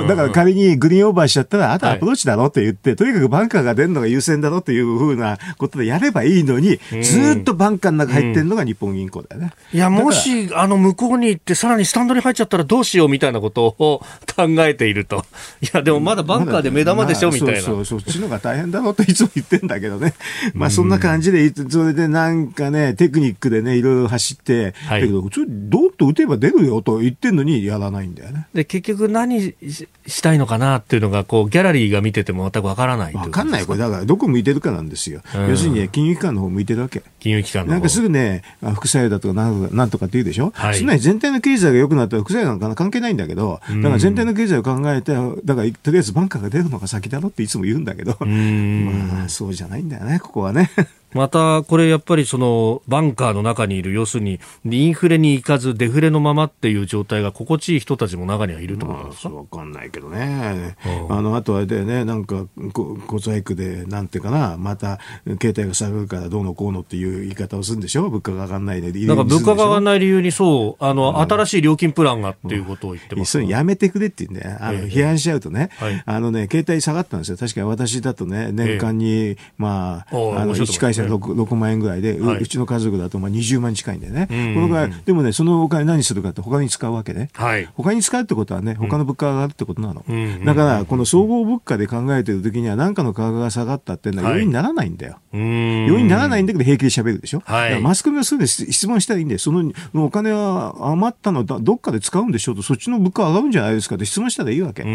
[0.07, 9.53] だから仮にグリーンオーバーしちゃったら、あとアプローチだろって言って、はい、とにかくバンカーが出るのが優先だろっていうふうなことでやればいいのに、ずっとバンカーの中入ってるのが日本銀行だよね。
[9.73, 14.03] いや、もし、あの、向こうに行って、さらにスタンドに入っちゃったらどうしようみたいなことを
[14.35, 15.25] 考えていると。
[15.61, 17.61] いや、でもまだバンカーで目玉でしょ、みたいな。
[17.61, 20.13] そうそう、そっちのが大変だろうといつも言ってんだけどね。
[20.53, 28.47] まあ、そんな感じで、それでなんかね、テクニックでね、いろいろ走って、はい、だけど、どんと打てば出るよと言ってんのにやらないんだよね。
[28.53, 33.65] で、結局何したいのかなっていうのが、こう、ギャラリーが見てても全くわからないわかんない。
[33.65, 35.21] これ、だから、どこ向いてるかなんですよ。
[35.35, 37.03] うん、要するに、ね、金融機関の方向いてるわけ。
[37.19, 38.43] 金融機関なんかすぐね、
[38.75, 40.51] 副作用だとかなんとかって言うでしょ？
[40.55, 45.13] はい、そんなに全体の経済が良くなったら副作用なんか関係ないんだけど、だから全体の経済を考えて、
[45.43, 50.71] だから、とりあえずバンカーが出るのが先だろっていつも言うんだけど、まあ、そうじゃないんだよね、ここはね。
[51.17, 60.75] また、これやっぱりそのバンカーの中にいる、要するにインフレに行かずデフレのままっていう状態が心地いい人たちも中にはいると思いますか、わかんないけどね。
[61.09, 68.09] あの、あとあれでね、なんか小細工で、なんていうかな、また携帯が下がるからどうのこうのっていう言い方をするんでしょ？
[68.09, 68.87] 物価が上がらないで。
[69.07, 73.31] なんか物価が上がらない理由にそう、あの、新しい料金プランがっていうことを言ってます。
[73.31, 74.57] それやめてくれって言うんだよ。
[74.61, 75.69] あの、批判しちゃうとね、
[76.05, 77.37] あのね、携帯下がったんですよ。
[77.37, 84.27] 確かに私だとね、年間に、まあ、あの、1回戦 6, 6万円ぐらいで、うちの家族だとまあ20万近いんだよね。
[84.27, 87.29] このぐらい、でもね、そのお金何するかって他に使うわけね。
[87.33, 90.03] はい、他に使うってことはね、他の物価が上がるってことなの。
[90.45, 95.17] だから、この総合物価で考えてるときには何かの価格が下がったっていうのは要因にならないんだよ。
[95.33, 97.41] 要因にならないんだけど平気で喋るでしょ。
[97.45, 99.39] はい、マスコミはすぐ質問したらいいんだよ。
[99.39, 104.83] そのお金は余ったのどっかで使うんでしょうと、そっちの物価上がるんじゃないですかって質問したらいいわけ。
[104.83, 104.93] これ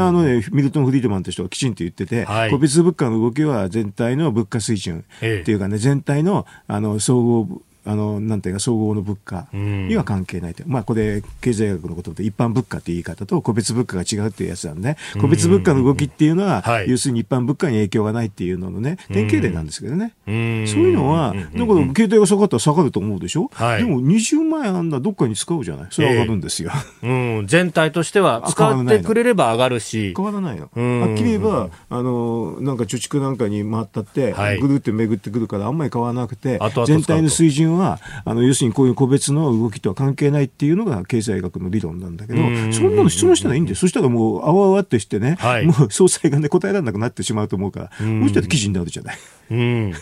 [0.00, 25.86] はあのね、ミルトン・フリードマンという人がきちんと言ってて、はい、個別物価の動きは全体の物価水準っていうかね、全体のあの総合あのなんていうか総合の物価には関係ないと、うん、まあこれ経済学のことで一般物価っていう言い方と個別物価が違うっていうやつなんで、個別物価の動きっていうのは、要するに一般物価に影響がないっていうののね典型例なんですけどね、そういうのはだから携帯が下がったら下がると思うでしょ、はい、でも20万円あんなどっかに使うじゃない？
[25.90, 26.70] それは上がるんですよ、
[27.02, 30.14] えー、うん、全体としては使ってくれれば上がるし。
[30.16, 30.62] 変わらないの。
[30.62, 42.40] はっきり言えばあのなんか貯蓄なんかに回ったって、はい、ぐるって巡ってくるからあんまり変わらなくて全体の水準のは、あの要するにこういう個別の動きとは関係ないっていうのが経済学の理論なんだけど、
[42.72, 49.16] そんなの質問したらいいんですそしたらもう、あわあわってしてね、はい、もう総裁がね、答えられなくなってしまうと思うから、そしたら記事になるじゃない。
[49.50, 49.92] うん、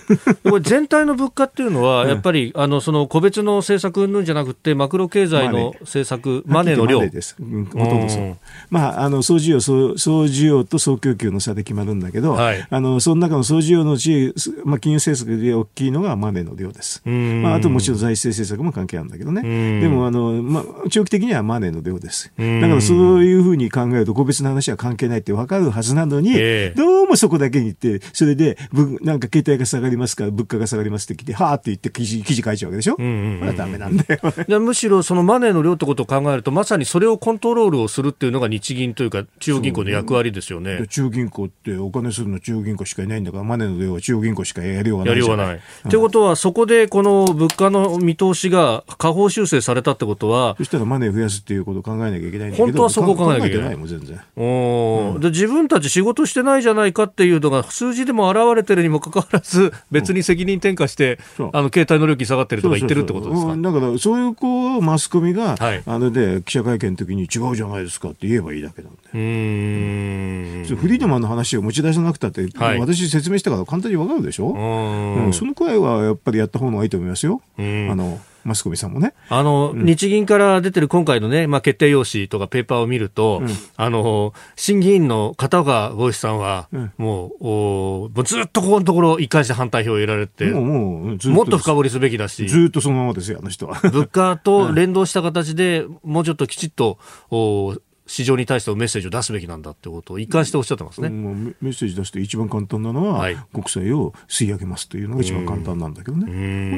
[0.44, 7.02] これ全体の物価っていうのは、やっぱり、あのその個別の政策うんじゃなくて、マクロ経済の政策、マネーの量。
[7.12, 8.36] です、うん、ほとんどそう、
[8.70, 28.56] まあ、あの総需要総、総需要と総供給の差で決まるんだけど、はい、あのその中の総需要のうち、まあ、金融政策で大きいのがマネーの量です、まあ、あともちろん財政政策も関係あるんだけどね、でもあの、まあ、長期的にはマネーの量です、だからそういうふうに考えると、個別の話は関係ないって分かるはずなのに、えー、どうもそこだけに言って、それで、
[29.02, 34.20] なんか携帯が下がりますから、物価が下がりますって聞いて、はーって言って記事記事書いちゃうわけでしょ、これはダメなんだよ。
[34.60, 40.80] むしろそのマネーの量ってことを考えると、まさにそれをコントロールをするっていうのが日銀というか、中央銀行の役割ですよね。
[40.80, 45.14] ね中央銀行ってお金するの中央銀行しかいないんだから、マネーの量は中央銀行しかやりようがない。
[45.14, 45.56] やりようがない。
[45.56, 53.76] と、うん、いうことは、そこでこの物価の見通しが下方修正されたってことは、そしたらマネー増やすっていうことを考えなきゃいけないんだけど、本当はそこを考えなきゃいけない。
[53.76, 54.20] も全然。
[54.36, 61.44] おうん、で自分たち仕事してないじゃないかっていうのが数字でも表れてるにもかかわらず、別に責任転嫁して、う。
[61.44, 63.56] ん、あの携帯の料金下がってるとか言ってるってことですか？
[63.56, 68.98] だからそういうこうマスコミが、はい、あので記者会見の時に違うじゃないですかって言えばいいだけなんで。
[69.14, 70.76] うん。
[70.76, 77.41] フリードマンの話を持ち出さなくたって、はい、私説明したから簡単にわかるでしょ、うん、そのくらいはやっぱりやった方がいいと思いますよ。
[77.58, 79.14] あのマスコミさんもね。
[79.28, 93.80] あの、うん、日銀から出てる今回のね、まあ、決定用紙とかペーパーを見ると、うん、あの、審議員の片岡剛志さんは、うん、もう、おずっとここのところ一貫して反対票を得られて、もう、もう、もっと深掘りすべきだし、ずっとそのままですよ、あの人は。
[93.80, 96.98] 物価と連動した形で、もうちょっときちっと、
[97.30, 106.30] お市場に対してのメッセージを出すべきなんだってことを一貫しておっしゃってますね、もうメッセージ出して一番簡単なのは、はい、国債を吸い上げますというのが一番簡単なんだけどね、こ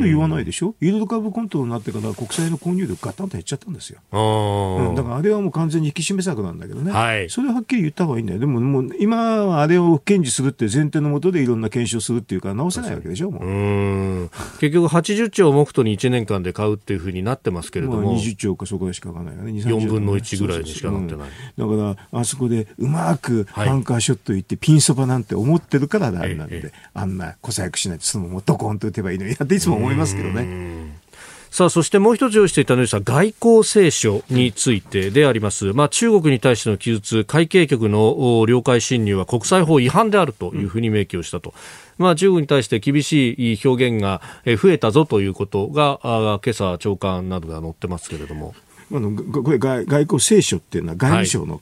[0.05, 14.25] れ言わないでしょ、イールド株コントロールになってから国債の購入量ガタンと減っちゃったんですよ、うん、だからあれはもう完全に引き締め策なんだけどね、はい、それははっきり言った方がいいんだよ、でももう今はあれを堅持するって前提のもとでいろんな検証するっていうか、直せないわけでしょ、もう。
[14.25, 21.14] う結局、80兆を目途に1年間で買うっていうふうになってますけれども、まあ、20兆かそこでしか買わないよね、4分の1ぐらいにしかなって。
[21.17, 31.05] だからあそこでうまくバンカーショットいって、ピンそばなんて思ってるからあれなんで、あんな小細工しないとそのままドコンと打てばいいのにっていつも思いますけどね。
[31.55, 35.73] さあ、そしてもう一つ用意していたのは外交青書についてであります。
[35.73, 41.55] まあ、中国に対しての記述、会計局の領海侵入は国際法違反であるというふうに明記をしたと。
[41.97, 44.21] まあ、中国に対して厳しい表現が
[44.61, 48.53] 増えたぞということが、今朝長官などが載ってますけれども。
[48.93, 49.11] あの
[49.43, 51.61] これ外交青書っていうのは外務省の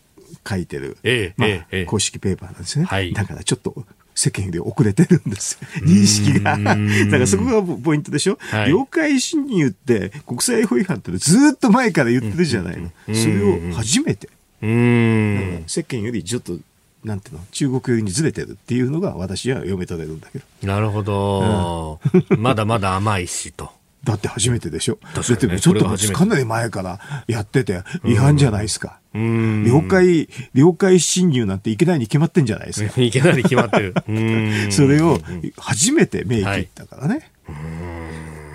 [0.48, 6.58] 書いてる、はいまあ、公式ペーパーなんですね、はい、だからちょっと世間より遅れてるんです認識が。
[6.58, 6.64] だ
[7.10, 12.90] からそこがポイントでしょ、はい、領海侵入って国際法違反ってずっと前から言ってるじゃないの。
[13.14, 14.28] それを初めて。
[14.60, 16.58] 世間よりちょっと
[17.04, 17.40] なんていうの？
[17.50, 20.44] 中国寄りにずれてるっていうのが私は読み取れるんだけど。
[20.62, 21.98] なるほど。
[22.30, 23.72] うん、 まだまだ甘いしと。
[24.04, 24.98] だって初めてでしょ？
[25.14, 28.98] だってちょっとかなり前からやってて違反じゃないですか。
[29.14, 32.92] 了解、了解侵入なんていけないに決まってんじゃないですか。
[33.00, 33.94] いけないに決まってる。
[34.72, 35.20] それを
[35.56, 37.30] 初めて明記ったからね。
[37.46, 37.52] は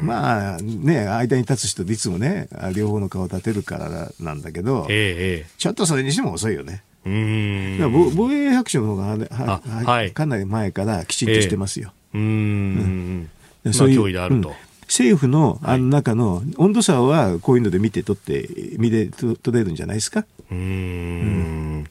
[0.02, 6.84] い、まあね、間に立つ人でいつもね、両方の顔を立てるからなんだけど、ええ、ちょっとそれにしても遅いよね。
[7.06, 11.94] うん防衛白書の方がははい、かなり前からきちんとしてますよ。
[12.14, 13.30] ええ、うん、
[13.64, 14.54] うん、そういう、まあ、脅威であると。
[14.88, 18.48] うん政府のあの中の温度差はこういうので見て取って、
[18.78, 20.26] 見て取れるんじゃないですか？
[20.50, 21.86] うん、うん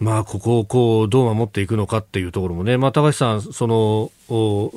[0.00, 4.10] まあ、ここをこうどう守っていくのかっていうところもね、まあ、高橋さん、その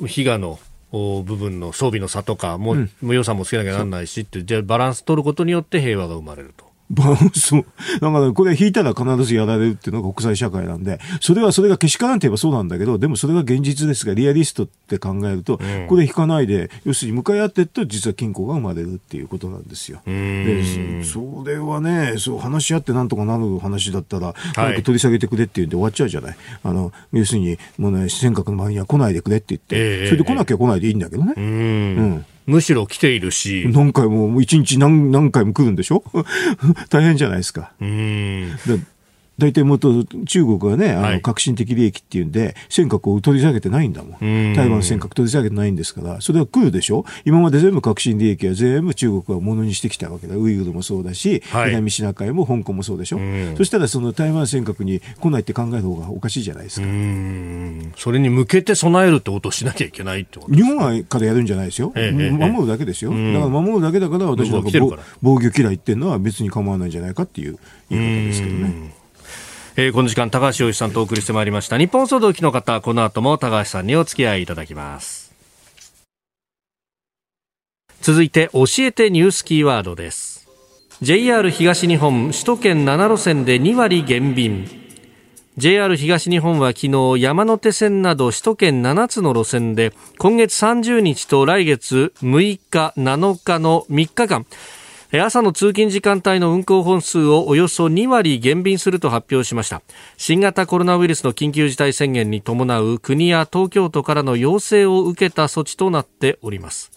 [0.06, 0.58] 被害の
[0.90, 6.71] 部分の装備の差とかも、うん、予算もつけなきゃならないしって、じゃバランス取ることによって平和が生まれると。
[7.34, 7.64] そう。
[8.00, 20.00] だからこれ引いたら必ずやられるっていうのが国際社会なんで、それはそれがけしからんといえばそうなんだけど、でもそれが現実ですが、リアリストって考えると、これ引かないで、要するに向かい合っていくと実は金庫が生まれるっていうことなんですよ。
[20.06, 26.36] で、それはね、そう話し合ってなんとかなる話だったら、早く取り下げてくれって言って終わっちゃうじゃない。
[26.62, 31.34] あの、要するに、もうね、尖閣の周りには来ないでくれって言って、それで来なきゃ来ないでいいんだけどね。
[31.36, 32.24] うん。
[32.46, 33.66] むしろ来ているし。
[33.72, 36.02] 何回も、一日何何回も来るんでしょ？
[36.90, 37.72] 大変じゃないですか。
[37.80, 38.50] うん
[39.38, 44.54] 大体もっと中国はね、あの革新的利益っていうんで、尖閣を取り下げてないんだもん。
[44.54, 47.04] 台湾の尖閣取り下げてないんですから、それは来るでしょ？
[47.24, 50.36] 今まで全部革新利益は全部中国はものにしてきたわけだ。
[50.36, 53.18] ウイグルもそうだし、はい、南シナ海も香港もそうでしょ？
[53.56, 56.86] そしたらその台湾尖閣に来ないって考える方がおかしいじゃないですか。
[57.96, 61.92] それに向けて備えるってことをしなきゃいけないってこと日本はからやるんじゃないですよ。
[61.96, 63.10] ええ、守るだけですよ。
[63.10, 64.70] だから守るだけだから私なんか
[65.22, 67.58] 防御嫌いっていうのは別に構わないんじゃないかっていう
[67.90, 69.01] 言い方ですけどね。
[69.74, 71.78] えー、この時間高橋洋一さんとお送りしてまいりました。
[71.78, 75.32] 日本総動機の方この後も高橋さんにお付き合いいただきます。
[78.02, 80.46] 続いて教えてニュースキーワードです。
[81.00, 84.68] JR 東日本首都圏7路線で2割減便。
[85.56, 94.46] JR 東日本は昨日山手線など首都圏7つの路線で今月30日と来月6日7日の3日間。
[95.20, 99.82] 朝の通勤時間帯の運行本数をおよそ2割減便すると発表しました。
[100.16, 106.92] 新型コロナウイルスの緊急事態宣言に伴う国や東京都からの要請を受けた措置となっております。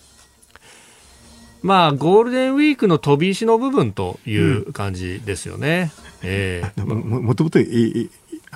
[1.66, 7.58] まあゴールデンウィークの飛び石の部分という感じですよね、うん、えー、 もともと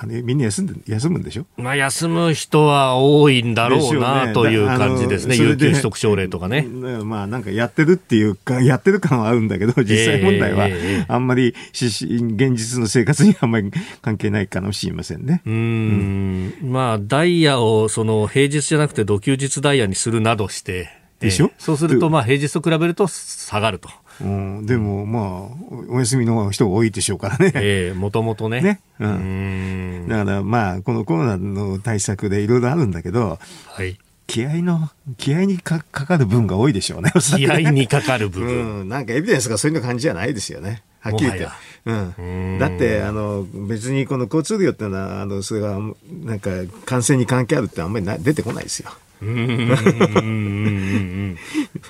[0.02, 6.62] あのみんな休んで休むんでしょ、まあ、休む人は多いんだろうな、ね、という感じですね、有給取得奨励とかね。
[6.62, 10.68] まあ、なんかやってるっていうか、 やってる感はあるんだけど、実際問題は、
[11.06, 13.70] あんまり現実の生活にあんまり
[14.00, 15.42] 関係ないかもしれませんね。
[15.44, 20.88] うん、うん、まあ、ダイヤをその平日じゃなくて、土休日ダイヤにするなどして、
[21.20, 23.90] でしょ、そうすると、まあ、平日と比べると下がると。
[24.22, 27.52] うん、でも、まあ、お休みの人が多いでしょうからね。
[27.54, 28.60] ええー、もともとね。
[28.60, 28.80] ね。
[28.98, 30.06] うん。
[30.08, 33.98] だから、まあ、このコロナの対策でいろいろあるんだけど、はい。
[34.26, 37.10] 気合の、気合にかかる分が多いでしょうね。
[37.36, 38.80] 気合にかかる分。
[38.80, 38.88] うん。
[38.88, 40.82] なんかエビデンスがそういう感じじゃないですよね。
[41.00, 41.48] はっきり言って。
[41.86, 42.58] うん。
[42.58, 45.78] だって、あの、別にこの交通量っていうのは、あの、それが、
[46.24, 46.50] なんか、
[46.84, 48.90] 感染に関係あるってあんまり出てこないですよ。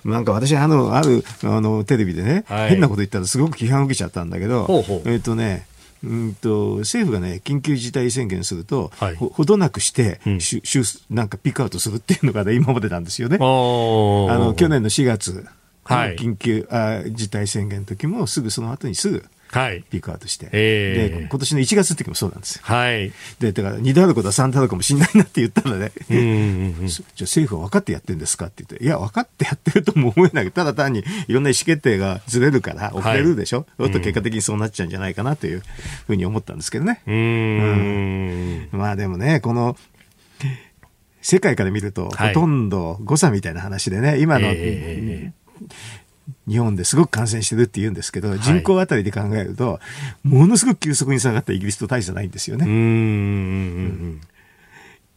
[0.04, 5.66] なんか私あのあるあのテレビでね、はい、変なこと言ったらすごく批判を受けちゃったんだけどえっ、ー、とね
[6.02, 13.36] うんと政府がね緊急事態宣言すると、はい、ほほどなくして、うん、ししなんかピックアウトするっていうのが、ね、今までなんですよね。
[13.36, 15.46] あの去年の4月、
[15.84, 22.62] はい、緊急あ事態宣言の時もすぐその後にすぐはい、ピークアウトして、えー、で今年の1月の時もそうなんですよ。
[22.64, 26.24] はい、でだから2であることは3であるかもしれないなって言ったらね、うんうん
[26.80, 30.44] うん、 じゃあ政府は分かってやってるんですかって言って、いや、分かってやってるとも思えない。
[30.44, 35.62] けど、ただ単にいろんな意思決定がずれるから遅れるでしょ、はい、と結果的にそうなっちゃうんじゃないかなという
[36.06, 37.02] ふうに思ったんですけどね。
[37.06, 39.76] うん、まあでもね、この
[41.22, 45.40] 世界から見ると、ほとんど誤差みたいな話でね、今の、えー
[46.48, 49.80] 日本ですごく感染してるって言うんですけど、人口あたりで考えると、
[50.22, 52.66] ものすごく急速に下がったイギリスと大差ないんですよね。
[52.66, 54.20] うんうん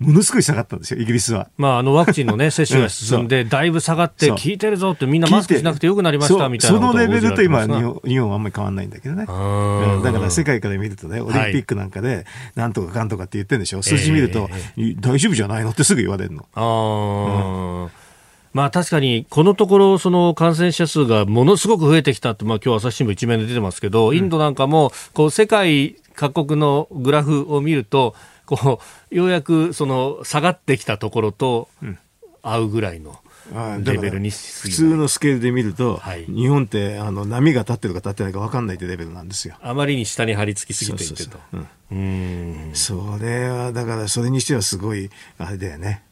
[0.04, 1.50] ものすごい下がったんですよ、イギリスは。
[1.58, 14.50] まあ、あのワクチンの、ね、 接種が進んで、だいぶ下がって、効いてるぞって、みんなマスクしなくてよくなりましたみたいなそのレベルと今日本、日本はあんまり変わらないんだけどね、うん、だから世界から見るとね、オリンピックなんかで、なんとかかんとかって言ってるんでしょ、数字見ると、
[15.00, 16.46] 大丈夫じゃないのってすぐ言われるの。
[16.56, 18.03] あうん
[18.54, 28.80] まあ確かにこのところその感染者数がものすごく増えてきたと、まあ今日朝日新聞一面で出てますけど、インドなんかもこう世界各国のグラフを見ると、こ
[29.12, 31.68] うようやくその下がってきたところと
[32.42, 33.20] 合うぐらいの。
[33.84, 39.56] レベルに普通のスケールで見ると、はい、日本ってあの波が立ってるか立ってないか分かんないってレベルなんですよ。
[39.62, 41.38] あまりに下に張り付きすぎていてと。
[42.74, 46.04] それはだからそれにしてはすごいあれだよね。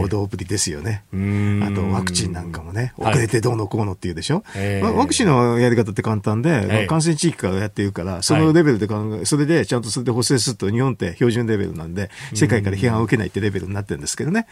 [0.00, 14.46] 報道ぶりですよね、えー、あとワクチンなんかもね、遅れてどうのこうのっていうでしょ、はいまあ、ワクチンのやり方って簡単で、まあ、感染地域からやってるから、そのレベルで考え、それでちゃんとそれで補正すると、日本って標準レベルなんで、世界から批判を受けないってレベルになってるんですけどね、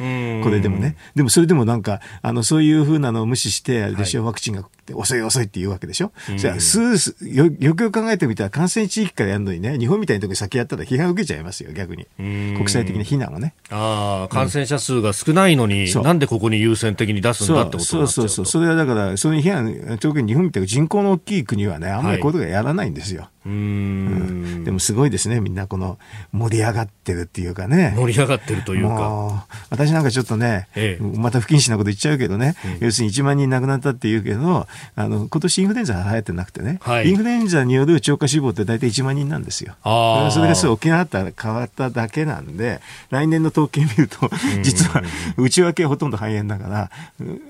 [0.44, 13.54] これでもね、でもそれでもなんか、あのそういうふうなのを無視して、あれでしょ、はい、ワクチンが遅い遅いって言うわけでしょ、うん、じゃあスースよよくよく考えてみたら、感染地域からやるのにね、日本みたいなところ先やったら批判を受けちゃいますよ、逆に、国際的な非難をね。
[13.70, 22.34] あ感染者数が少ないのに、に、なんでここに優先的に出すんだってことそうそうそう、それはだから、その批判、特に日本みたいな人口の大きい国はね、あんまりこうい。
[22.34, 23.22] うことやらないんですよ。
[23.22, 25.98] はいうん、でもすごいですね、みんなこの
[26.32, 27.94] 盛り上がってるっていうかね。
[27.96, 29.46] 盛り上がってるというか。
[29.70, 34.66] 私なんかちょっとね、ええ、また不謹慎なこと言っちゃうけどね、要するに1万人亡くなったって言うけど、
[34.96, 39.74] あの、今年インフルエンザ流行ってなくてね、はい、インフルエンザによる超過死亡って大体1万人なんですよ。
[39.82, 42.80] それがそう沖縄だったら変わっただけなんで、
[43.10, 44.30] 来年の統計見ると、
[44.62, 45.02] 実は
[45.36, 46.90] 内訳はほとんど肺炎だから、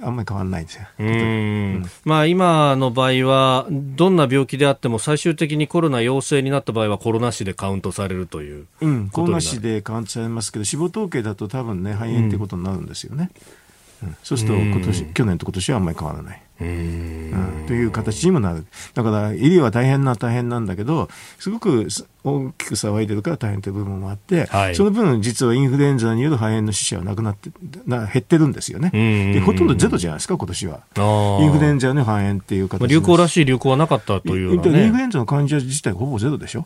[0.02, 0.82] あんまり変わらないんですよ。
[0.98, 1.86] うん。
[2.04, 13.30] まあ、今の場合は、どんな病気であっても最終的にコロナ陽性になった場合はコロナ死でカウントされるといううん、コロナ死でカウントされますけど、死亡統計だと多分ね、肺炎ってことになるんですよね。
[14.02, 16.42] うん、そうすると今年、去年と今年はあんまり変わらない。
[16.60, 18.64] うん、という形にもなる。
[18.94, 21.08] だから、医療は大変な大変なんだけど、
[21.38, 21.88] すごく
[22.24, 27.50] 大きく騒いでるから大変という部分もあって、はい、その分、実はインフルエンザによる肺炎の死者はなくなって、
[27.86, 28.90] な減ってるんですよね。
[29.34, 30.80] で、ほとんどゼロじゃないですか、今年は。
[30.96, 36.62] インフルエンザの肺炎っていう形流行らしい流行はなかったという、ね、インフルエンザの患者自体ほぼゼロでしょ。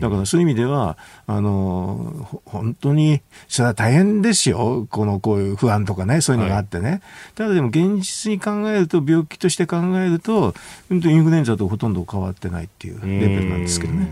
[0.00, 0.98] だからそういう意味では、
[1.28, 4.88] あの、本当に、それは大変ですよ。
[4.90, 6.90] この、こういう不安とかね、そういうのがあってね。
[6.90, 7.00] はい、
[7.36, 10.54] ただでも現実に考えると、病気として考えると、
[10.90, 14.08] インフルエンザとほとんど変わってないっていうレベルなんですけどね。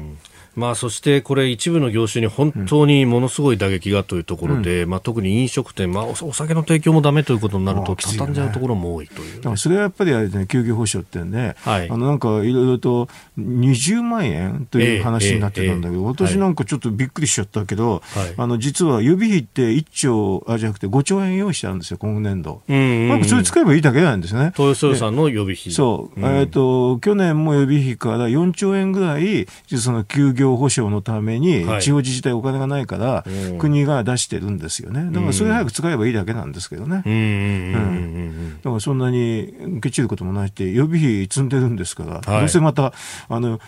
[0.57, 22.63] まあ、そしてこれ、一部の業種に本当にものすごい打撃がというところで、うん、まあ、特に飲食店、まあ、お酒の提供もだめということになると、畳んじゃうところも多いという、ね、それはやっぱりあれ、ね、休業保障ってね、はい、あのなんかいろいろと20万円という話になってたんだけど、えーえー、私なんかちょっとびっくりしちゃったけど、はい、あの実は予備費って1兆あじゃなくて5兆円用意してあるんですよ、今年度。
[22.69, 24.53] うんうんうん、それ使えばいいだけなんですね。
[24.57, 25.73] 東洋予算の予備費。
[25.73, 29.47] そう、うん、えっ、ー、と、去年も予備費から4兆円ぐらい、
[29.77, 33.25] その休業保障のためめに、地方自治体お金がないから、
[33.59, 35.11] 国が出してるんですよね。
[35.13, 37.03] だからそれ早く使えばいいだけなんですけどね。
[37.05, 38.57] うん。
[38.63, 42.95] だからそんなにケチることもないって、予備費積んでるんですから、どうせまた、
[43.29, 43.59] あの、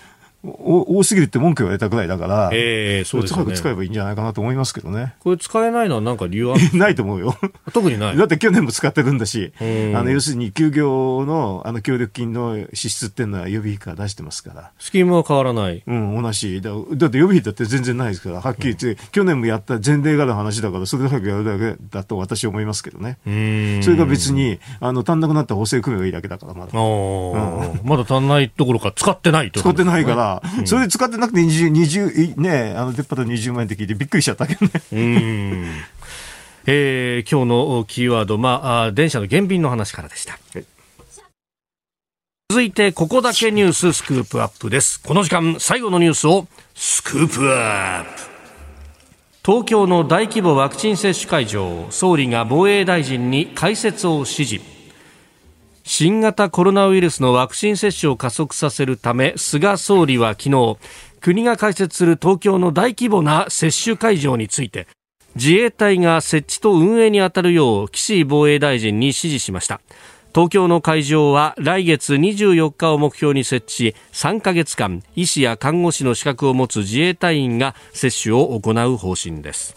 [0.44, 5.14] 多すぎるって文句言われたぐらいだから、えー、そうですね、使えばいいんじゃないかなと思いますけどね。
[5.18, 7.36] これ使えないのは何か理由は ないと思うよ。
[7.74, 8.16] 特にない。
[8.16, 9.62] だって去年も使ってるんだし、あ
[10.02, 14.70] の要するに休業のあの協力金の支出っていうのは予備費から出してますから。
[14.78, 15.82] スキームは変わらない。
[15.84, 16.60] うん、同じ。
[16.60, 23.18] だだって予備費だって全然ないですから、はっきり言って、うん、去年もやった前例がある話だから、それだけやるだけだと私は思いますけどね。
[23.82, 26.78] それが別に、あの、足んなくなった補正組めばいいだけだから、まだ。
[26.78, 30.27] うん、まだ足んないところか使ってないと、ね、使ってないから、
[30.64, 34.72] それで使ってなくて20、20、ね、あの、出っ歯と20万円って聞いてびっくりしちゃったけどね。
[34.92, 35.66] うん
[36.66, 40.38] えー、今日のキーワード、まあ、電車の減便の話からでした。
[42.50, 45.00] 続いて、ここだけニューススクープアップです。
[45.02, 48.10] この時間、最後のニュースをスクープアップ。
[49.44, 54.77] 東京の大規模ワクチン接種会場、総理が防衛大臣に開設を指示。
[55.90, 60.76] 新型コロナウイルスのワクチン接種を加速させるため菅総理は昨日
[61.22, 64.86] 国が開設する東京の大規模な接種会場について
[65.34, 69.80] 自衛隊が設置と運営に当たるよう岸防衛大臣に指示しました。
[70.34, 79.74] 東京の会場は来月24日を目標に設置し3ヶ月間医師や看護師の資格を持つ自衛隊員が接種を行う方針です。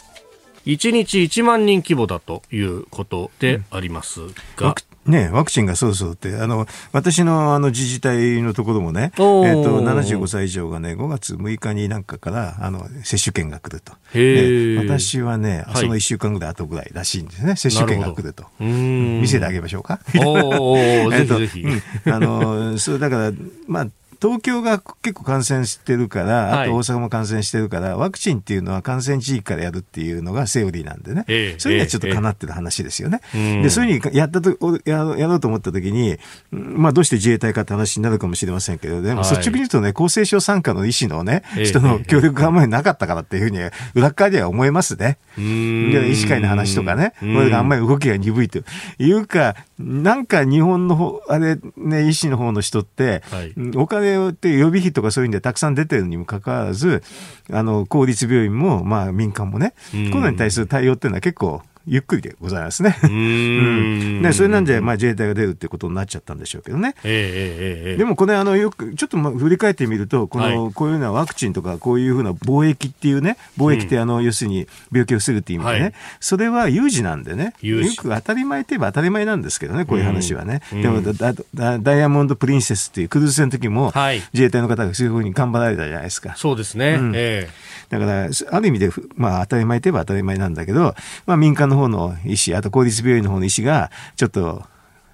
[0.66, 4.20] 1日1万人規模だということであります
[4.58, 4.76] が、
[5.06, 13.94] ね、ワクチンがそうそうって、あの、私のあの自治体のところもね、えっ、ー、と、75歳以上がね、5月6日になんかから、あの、接種券が来ると。
[14.14, 18.46] で私はね、その1週間ぐらい後ぐらいらしいんですね、接種券が来ると。
[18.60, 20.00] 見せてあげましょうか。
[20.24, 20.78] お
[21.10, 21.66] ぜひぜひ。
[22.06, 23.32] あの、そう、だから、
[23.68, 23.88] まあ、
[24.22, 33.22] 東京が結構感染してるから、あと大阪も感染してるから、ワクチンっていうのは感染地域からやるっていうのがセオリーなんでね、えー、そういうのはちょっとかなってる話ですよね。
[33.34, 34.52] えー、でそういうふうにやったと
[34.86, 36.18] ややろうと思ったときに、
[36.52, 43.60] まあ、どうして自衛隊かって話になるかもしれませんけど、でも率直に言うとね、厚生省参加の医師のね、人の協力があんまりなかったからっていうふうに、
[43.96, 45.18] 裏側では思いますね。
[45.38, 48.60] 医師会の話とかね、これがあんまり動きが鈍いと。
[49.00, 57.04] いうか、なんか日本の方、あれね、医師の方の人って、はい、お金って予備費とかそういうんでたくさん出てるにもかかわらず、
[57.52, 59.74] あの、公立病院も、まあ民間もね、
[60.12, 62.98] コロナに対する対応っていうのは結構ゆっくりでございますね。
[63.04, 64.22] うん。
[64.24, 66.96] うん、それなんで、まあ、自衛隊が出るってことになっちゃったんでしょうけどね。
[67.04, 77.54] えーえー、でもこれあのよくちょっとまあ振り返ってみるとこの、はい、こういうようなワクチンとかこういうふうな貿易っていうね貿易ってあの、うん、要するに病気を防ぐっていう意味でね、はい、それは有事なんでね。
[77.62, 80.62] よく当たり前といえば当たり前なんですけどねこういう話はね。
[80.72, 81.34] でもダ
[81.80, 86.36] ダイヤモンド・プリンセスっていうクルーズ船の時も、はい、自衛隊の方がそういうふうに頑張られたじゃないですか。
[86.36, 87.00] そうですね。
[87.14, 94.64] えーだから、ある意味で、まあ、当たり前といえば当たり前なんだけど、まあ、民間の方の医師、あと公立病院の方の医師が、ちょっと、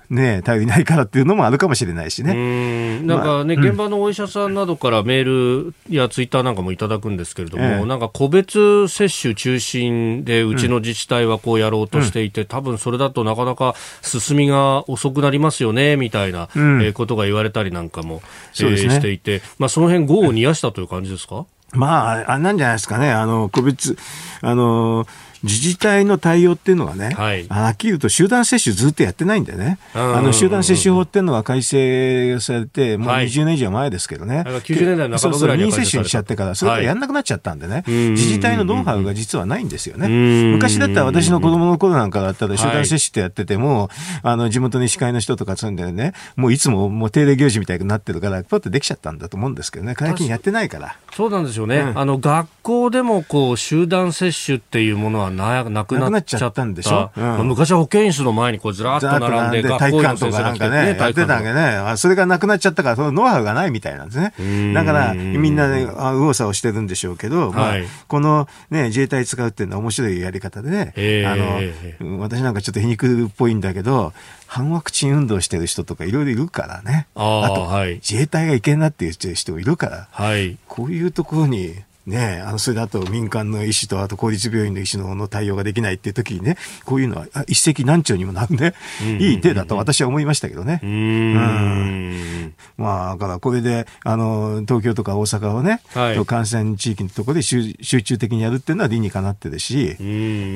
[0.09, 3.01] ね、頼りないからっていうのもあるかもしれないしね。
[3.01, 18.21] なんかね、まあ、現場のお医者さんなどからメールやツイッターなんかもいただくんですけれども、ええ、なんか個別接種中心でうちの自治体はこうやろうとしていて、うん、多分それだとなかなか進みが遅くなりますよね、みたいな、うん、えー、ことが言われたりなんかも、
[18.61, 21.45] えー、ね、していて、まあその辺、業を煮やしたという感じですか？
[21.73, 23.11] まあ、あれなんじゃないですかね。
[23.11, 23.97] あの、個別、
[24.41, 25.05] あの、
[25.43, 40.07] 自治体の対応っていうのはね、はい、はっきり言うと集団接種ずっとやってないんでね、あの集団接種法っていうのは改正されて、もう20年以上前ですけどね、はい、90年代の半ばぐらいに接種にしちゃってから、それからやんなくなっちゃったんでね、はい、自治体のノウハウが実はないんですよね。
[40.53, 43.89] 昔だったら私の子供の頃なんかだったら集団接種ってやってても、
[44.23, 50.97] あの地元の医師会の人とか住んでね、もういつももう定例行事みたいになってるから、パッとできちゃったんだと思うんですけどね、最近やってないから。
[51.13, 51.77] そうなんですよね。
[51.77, 57.23] うん、あの学校でもこう集団接種っていうものはななくななっちゃったんでしょ、うん。
[57.23, 64.73] まあ、昔は保健室の前にこうずらっと並んで、体育館とかなんかね、やってたんでね、それがなくなっちゃったから、そのノウハウがないみたいなんですね。
[64.73, 67.73] だから、みんなで、ね、右往左往してるんでしょうけど、まあ、
[68.07, 70.93] このね、自衛隊使うっていうのは面白いやり方でね、
[71.25, 74.13] あの、私なんかちょっと皮肉っぽいんだけど、
[74.47, 77.07] 反ワクチン運動してる人とかいろいろいるからね。
[77.15, 81.75] あと、はい、自衛隊がいけんなって言ってる人いるから、はい、こういうところに
[82.07, 88.73] ね、あのそれだと民間の医師とあと公立病院の医師のの対応ができないっていう時にね、こういうのは一石何鳥にもなるね、
[89.19, 90.79] いい手だと私は思いましたけどね。
[90.81, 92.53] うん。
[92.77, 99.97] まあ、だからこれで、あの、東京とか大阪をね、はい、感染地域のところで集中的にやるっていうのは理にかなってるし、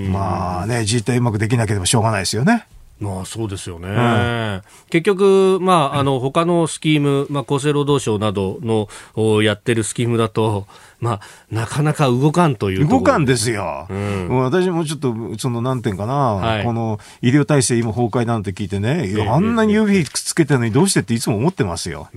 [0.10, 2.66] まあね、自治体うまくできなければしょうがないですよね。
[3.02, 3.88] まあそうですよね。
[3.89, 10.68] うん、結局、まあ、あの、他のスキーム、まあ、厚生労働省などのやってるスキームだと、
[11.02, 11.20] まあ、
[11.52, 13.88] なかなか動かんという動かんですよ。
[13.89, 22.10] うん、私もちょっと、その、なんていうかな、はい、この医療体制今崩壊なんて聞いてね、えー、あんなに指くっつけてるのにどうしてっていつも思ってますよ。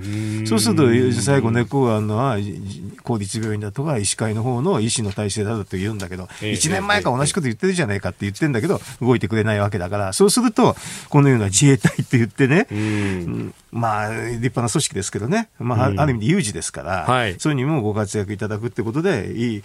[0.46, 2.36] そうすると、最後猫があるのは、
[3.02, 10.76] 公立病院だとか医師会の方の医師の体制だと言うんだけど、えー、1年前から同じこと言ってるじゃないかって言ってんだけど、動いてくれないわけだから、そうすると、
[11.08, 13.54] このような自衛隊って言ってね、うん。
[13.74, 19.62] まあ、立派な組織ですけどね、まあ、ある意味で有事ですから、はい、そういうにもご活躍いただくってことで、いい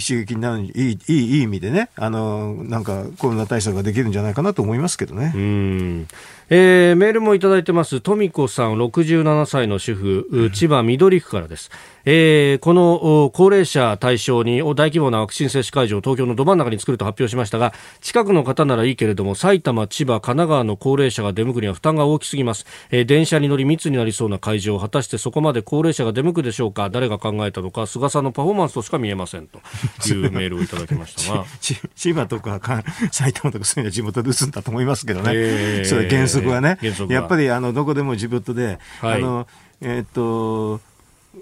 [0.00, 5.32] 刺激になる、いい、いい、いい意味でね、あの、なんかコロナ対策ができるんじゃないかなと思いますけどね。
[5.34, 6.08] うん
[6.52, 8.00] えー、メールもいただいてます。
[8.00, 11.70] 富子さん、67歳の主婦、千葉緑区からです。
[12.04, 29.60] えー、この高齢者対象に大規模なワクチン接種会場を東京のど真ん中に作ると発表しましたが近くの方ならいいけれども埼玉、千葉、神奈川の高齢者が出向くには負担が大きすぎます、えー、電車に乗り密になりそうな会場果たしてそこまで高齢者が出向くでしょうか誰が考えたのか菅さんのパフォーマンスとしか見えませんと
[30.08, 31.44] いう メールをいただきましたが。
[31.94, 32.60] 千葉とか
[33.12, 36.78] 埼玉とかそういうのは地元で打つんだと思いますけどね、えー、それ原則はね。
[37.08, 39.46] やっぱりあのどこでも地元で、はい、あの
[39.80, 40.80] えー、っと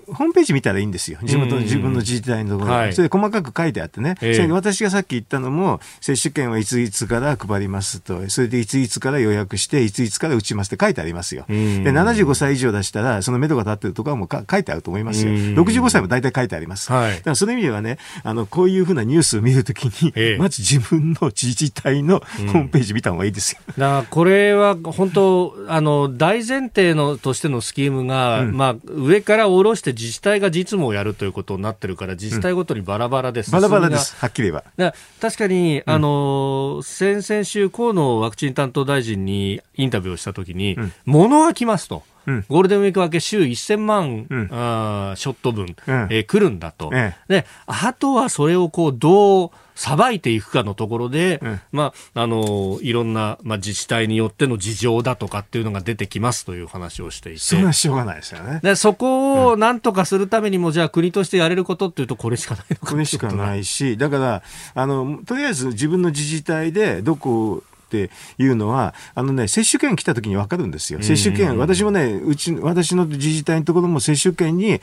[0.08, 1.18] ホームページ見たらいいんですよ。
[1.22, 4.16] 地元の自分の自治体のところ、はい、それで細かく書いてあってね。
[4.20, 11.44] えー、それ私がさっき言ったのも、接種券はいついつから配りますと、それでいついつから予約して、いついつから打ちますって書いてありますよ。
[11.48, 15.32] で、75歳以上出したら、その目処が立ってるところはもう書いてあると思いますよ。
[15.32, 16.92] 65歳も大体書いてあります。
[16.92, 23.60] はい、だからその意味ではね、あの、こういうふうなニュースを見るときに、えー、まず自分の自治体のホームページ見た方がいいですよ。
[23.68, 34.92] だからこれは本当、あの、大前提のとしてのスキームが、うん、まあ、上から下ろして自治体が実務をやるということになってるから、自治体ごとにバラバラです、バラバラです、はっきり言えば。
[35.20, 42.02] 確かに、あの、先々週、河野ワクチン担当大臣にインタビューをしたときに、ものが来ますと。
[42.48, 45.74] ゴールデンウィーク明け週1000万、うん、あショット分、うん、
[46.10, 57.38] えー、来るんだと、ええ、であとはそれをこうどうさばいていくかのところで、うん、まあ、あのいろんな、まあ、自治体によっての事情だとかっていうのが出てきますという話をしていて。
[57.38, 58.58] それはしょうがないですよね。
[58.60, 64.42] でそこをなんとかするためにも、じゃあ国としてやれることっていうとこれしかないのかこれしかないしだから
[64.74, 71.02] あのとりあえず自分の自治体でどこっていうのは、あのね、接種券来た時に分かるんですよ。
[71.02, 74.80] 接種券、私もね、うち、私の自治体のところも接種券に、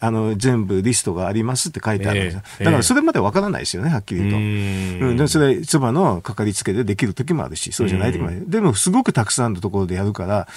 [0.00, 2.42] あの、全部リストがありますって書いてあるんですよ。
[2.58, 4.36] だからそれまで分からないですよね、はっきり言うと。
[4.36, 8.50] うん、でそれ、妻のかかりつけでできる時もあるし、そうじゃない時もある。
[8.50, 10.48] でも、すごくたくさんのところでやるから、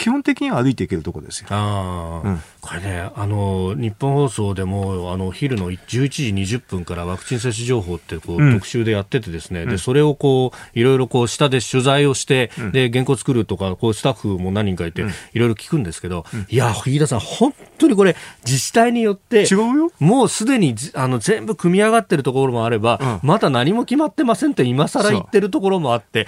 [0.00, 1.48] 基本的には歩いていけるところですよ。
[1.50, 15.02] あうん、これね、あの日本放送でもあの昼の11時20分からワクチン接種情報ってこう、うん、特集でやっててですね、でそれをこういろいろこう下で取材をして、で原稿作るとかこうスタッフも何人かいて、
[15.34, 19.92] いろいろ聞くんですけど、いや飯田さん本当にこれ自治体によって違うよ。
[19.98, 26.26] もうすでにあの全部組み上がってるところもあれば、まだ何も決まってませんって今更言ってるところもあって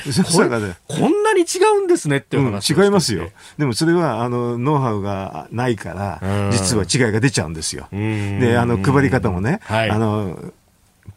[0.89, 3.31] こんななに違うんですねっていう話、うん、違いますよ。
[3.63, 7.87] でもそれは、あの、ノウハウがないから、実は違いが出ちゃうんですよ。
[7.93, 10.37] で、あの、配り方もね、はい、あの、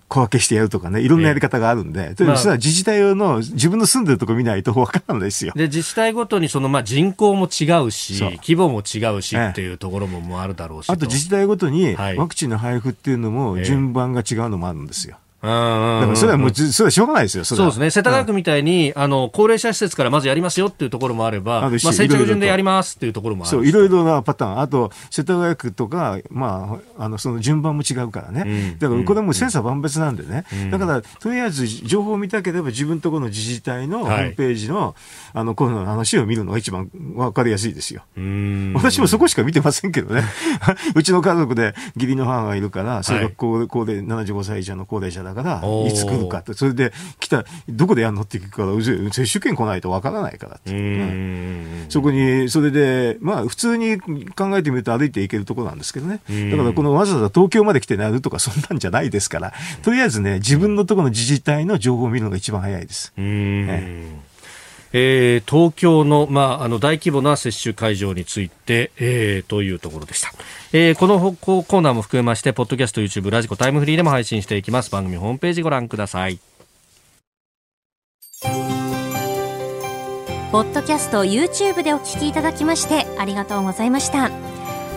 [0.07, 5.53] 小分けしてやるとかね、いろんなやり方があるんで、ええ、まあ、それは自治体の自分の住んでるとこ見ないと分からないですよ。
[5.55, 15.17] で、自治体ごとにその、まあ、人口も違うし、規模も違うしっていうところもあるだろうし、あと自治体ごとにワクチンの配布っていうのも順番が違うのもあるんですよ。
[15.45, 17.89] だからそれはもう、それはしょうがないですよ、そそうですね。
[17.89, 23.49] 世田谷区みたいに、あの、高齢者施設からまずやりますよっていうところもあれば、まあ、先着順でやりますっていうところもある。
[23.51, 24.59] そう、いろいろなパターン。
[24.59, 28.75] あと、世田谷区とか、まあ、あの、その順番も違うからね。
[28.79, 30.45] だから、これも千差万別なんでね。
[30.71, 34.95] だから、とりあえず、情報を見たければ、自分とこの自治体のホームページの、
[35.33, 38.03] あの、コロナの話を見るのが一番わかりやすいですよ。
[38.73, 40.23] 私もそこしか見てませんけどね。
[40.95, 56.19] うちの家族で義理の母がいるから、それが高齢、高齢、75歳以上の高齢者だから、いつ来るかって、それで来た、どこでやるのって聞くから、接種券来ないとわからないからって、ね、そこに、それで、まあ、普通に考えてみると歩いていけるところなんですけどね。
[56.51, 63.13] だから、このわざわざ東京まで来てやるとか、そんなんじゃないですから、とりあえずね、自分のところの自治体の情報を見るのが一番早いです。
[63.17, 64.25] ね
[64.93, 70.31] えー、東京の,、まあ、あの大規模な接種会場について、えー、というところでした、
[70.71, 74.91] えー、このコーナーも含めましてポッドキャスト YouTube ラジコタイムフリーでも配信していきます。
[74.91, 76.39] 番組ホームページご覧ください。
[80.51, 84.54] ポッドキャスト YouTube でお聞きいただきましてありがとうございました。